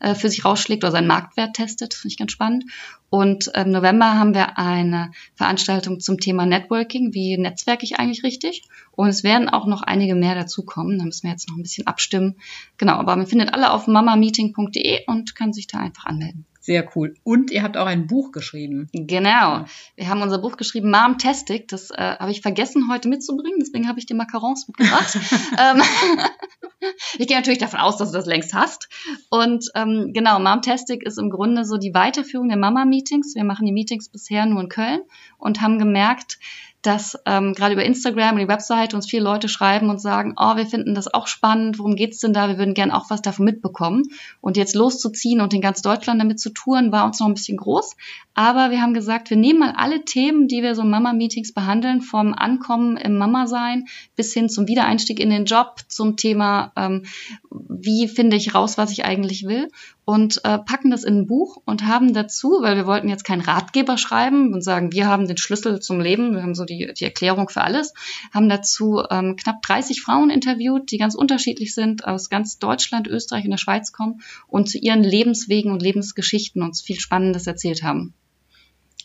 äh, 0.00 0.14
für 0.14 0.28
sich 0.28 0.44
rausschlägt 0.44 0.85
oder 0.85 0.92
seinen 0.92 1.06
Marktwert 1.06 1.54
testet. 1.54 1.94
Finde 1.94 2.12
ich 2.12 2.18
ganz 2.18 2.32
spannend. 2.32 2.64
Und 3.11 3.49
im 3.54 3.70
November 3.70 4.18
haben 4.18 4.35
wir 4.35 4.58
eine 4.58 5.12
Veranstaltung 5.35 6.00
zum 6.00 6.18
Thema 6.18 6.44
Networking. 6.44 7.14
Wie 7.14 7.38
netzwerke 7.38 7.85
ich 7.85 7.99
eigentlich 7.99 8.23
richtig? 8.23 8.64
Und 8.92 9.08
es 9.08 9.25
werden 9.25 9.49
auch 9.49 9.66
noch 9.66 9.82
einige 9.82 10.14
mehr 10.14 10.35
dazukommen. 10.35 10.99
Da 10.99 11.04
müssen 11.04 11.25
wir 11.25 11.30
jetzt 11.30 11.49
noch 11.49 11.56
ein 11.56 11.62
bisschen 11.62 11.87
abstimmen. 11.87 12.37
Genau, 12.76 12.94
aber 12.94 13.16
man 13.16 13.26
findet 13.26 13.54
alle 13.54 13.73
auf 13.73 13.87
mamameeting.de 13.87 15.06
und 15.06 15.35
kann 15.35 15.52
sich 15.52 15.66
da 15.66 15.78
einfach 15.78 16.04
anmelden. 16.04 16.44
Sehr 16.68 16.87
cool. 16.94 17.14
Und 17.25 17.50
ihr 17.50 17.62
habt 17.62 17.78
auch 17.78 17.87
ein 17.87 18.06
Buch 18.06 18.30
geschrieben. 18.30 18.90
Genau. 18.92 19.64
Wir 19.96 20.08
haben 20.10 20.20
unser 20.20 20.37
Buch 20.37 20.58
geschrieben, 20.58 20.90
Mom 20.90 21.16
Tastic. 21.16 21.66
Das 21.68 21.90
äh, 21.90 21.96
habe 22.18 22.30
ich 22.30 22.42
vergessen 22.42 22.90
heute 22.92 23.08
mitzubringen, 23.08 23.58
deswegen 23.58 23.88
habe 23.88 23.98
ich 23.98 24.04
dir 24.04 24.14
Macarons 24.14 24.68
mitgebracht. 24.68 25.18
ähm, 25.58 25.80
ich 27.18 27.26
gehe 27.26 27.38
natürlich 27.38 27.58
davon 27.58 27.80
aus, 27.80 27.96
dass 27.96 28.10
du 28.10 28.18
das 28.18 28.26
längst 28.26 28.52
hast. 28.52 28.90
Und 29.30 29.64
ähm, 29.75 30.10
genau, 30.12 30.38
Mom 30.40 30.60
Tastic 30.60 31.04
ist 31.04 31.18
im 31.18 31.30
Grunde 31.30 31.64
so 31.64 31.78
die 31.78 31.94
Weiterführung 31.94 32.48
der 32.48 32.58
Mama-Meetings. 32.58 33.34
Wir 33.34 33.44
machen 33.44 33.64
die 33.64 33.72
Meetings 33.72 34.10
bisher 34.10 34.44
nur 34.44 34.60
in 34.60 34.68
Köln 34.68 35.00
und 35.38 35.62
haben 35.62 35.78
gemerkt, 35.78 36.38
dass 36.82 37.18
ähm, 37.26 37.54
gerade 37.54 37.75
über 37.75 37.85
Instagram 37.85 38.35
und 38.35 38.40
die 38.40 38.49
Website 38.49 38.94
uns 38.94 39.08
viele 39.08 39.25
Leute 39.25 39.49
schreiben 39.49 39.90
und 39.90 40.00
sagen, 40.00 40.35
oh, 40.38 40.56
wir 40.56 40.66
finden 40.66 40.94
das 40.94 41.12
auch 41.12 41.26
spannend, 41.26 41.78
worum 41.78 41.97
geht's 41.97 42.20
denn 42.20 42.32
da? 42.32 42.49
Wir 42.49 42.56
würden 42.56 42.75
gern 42.75 42.92
auch 42.92 43.11
was 43.11 43.20
davon 43.20 43.44
mitbekommen. 43.44 44.04
Und 44.40 44.56
jetzt 44.56 44.76
loszuziehen 44.76 45.40
und 45.40 45.52
in 45.52 45.61
ganz 45.61 45.82
Deutschland 45.82 46.20
damit 46.20 46.38
zu 46.38 46.50
touren, 46.50 46.92
war 46.92 47.04
uns 47.04 47.18
noch 47.18 47.26
ein 47.26 47.35
bisschen 47.35 47.56
groß. 47.56 47.97
Aber 48.35 48.70
wir 48.70 48.80
haben 48.80 48.94
gesagt, 48.94 49.30
wir 49.30 49.37
nehmen 49.37 49.58
mal 49.58 49.75
alle 49.76 50.04
Themen, 50.04 50.47
die 50.47 50.62
wir 50.62 50.76
so 50.76 50.82
in 50.82 50.90
Mama-Meetings 50.90 51.52
behandeln, 51.52 52.00
vom 52.00 52.32
Ankommen 52.32 52.97
im 52.97 53.18
Mama-Sein 53.18 53.87
bis 54.14 54.32
hin 54.32 54.49
zum 54.49 54.68
Wiedereinstieg 54.68 55.18
in 55.18 55.30
den 55.30 55.47
Job, 55.47 55.80
zum 55.88 56.16
Thema, 56.16 56.73
ähm, 56.76 57.04
wie 57.50 58.06
finde 58.06 58.37
ich 58.37 58.54
raus, 58.54 58.78
was 58.78 58.92
ich 58.92 59.04
eigentlich 59.04 59.44
will 59.47 59.68
und 60.09 60.41
äh, 60.45 60.59
packen 60.59 60.91
das 60.91 61.05
in 61.05 61.19
ein 61.19 61.27
Buch 61.27 61.61
und 61.67 61.85
haben 61.85 62.15
dazu, 62.15 62.61
weil 62.62 62.77
wir 62.77 62.87
wollten 62.87 63.11
jetzt 63.11 63.25
keinen 63.25 63.43
Ratgeber 63.43 63.99
schreiben 63.99 64.55
und 64.55 64.65
sagen, 64.65 64.91
wir 64.91 65.07
haben 65.07 65.29
den 65.29 65.37
Schlüssel 65.37 65.81
zum 65.81 66.00
Leben, 66.00 66.35
wir 66.35 66.43
haben 66.43 66.55
so 66.55 66.65
die, 66.65 66.95
die 66.97 67.05
Erklärung 67.05 67.50
für 67.50 67.61
alles, 67.61 67.93
haben 68.33 68.49
dazu 68.49 69.03
ähm, 69.11 69.37
knapp 69.37 69.61
30 69.61 70.00
Frauen 70.00 70.31
interviewt, 70.31 70.91
die 70.91 70.97
ganz 70.97 71.15
unterschiedlich 71.15 71.75
sind, 71.75 72.07
aus 72.07 72.31
ganz 72.31 72.59
Deutschland, 72.59 73.07
Österreich 73.07 73.45
und 73.45 73.50
der 73.50 73.59
Schweiz 73.59 73.93
kommen 73.93 74.23
und 74.47 74.71
zu 74.71 74.79
ihren 74.79 75.05
Lebenswegen 75.05 75.73
und 75.73 75.83
Lebensgeschichten 75.83 76.62
uns 76.62 76.81
viel 76.81 76.99
Spannendes 76.99 77.47
erzählt 77.47 77.83
haben. 77.83 78.15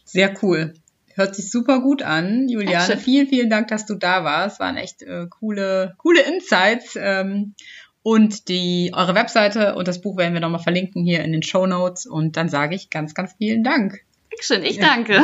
Sehr 0.05 0.33
cool. 0.41 0.73
Hört 1.15 1.35
sich 1.35 1.51
super 1.51 1.81
gut 1.81 2.01
an, 2.01 2.47
Juliane. 2.47 2.95
Vielen, 2.95 3.27
vielen 3.27 3.49
Dank, 3.49 3.67
dass 3.67 3.85
du 3.85 3.95
da 3.95 4.23
warst. 4.23 4.61
Waren 4.61 4.77
echt 4.77 5.01
äh, 5.01 5.27
coole, 5.29 5.95
coole 5.97 6.21
Insights. 6.21 6.97
Ähm, 6.97 7.55
und 8.03 8.49
die, 8.49 8.91
eure 8.93 9.15
Webseite 9.15 9.75
und 9.75 9.87
das 9.87 10.01
Buch 10.01 10.17
werden 10.17 10.33
wir 10.33 10.41
nochmal 10.41 10.61
verlinken 10.61 11.03
hier 11.03 11.23
in 11.23 11.31
den 11.31 11.41
Show 11.41 11.65
Notes. 11.65 12.05
Und 12.05 12.37
dann 12.37 12.49
sage 12.49 12.75
ich 12.75 12.89
ganz, 12.89 13.15
ganz 13.15 13.33
vielen 13.37 13.63
Dank. 13.63 14.01
Dankeschön, 14.29 14.63
ich 14.63 14.77
danke. 14.77 15.23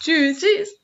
Tschüss. 0.00 0.40
Tschüss. 0.40 0.81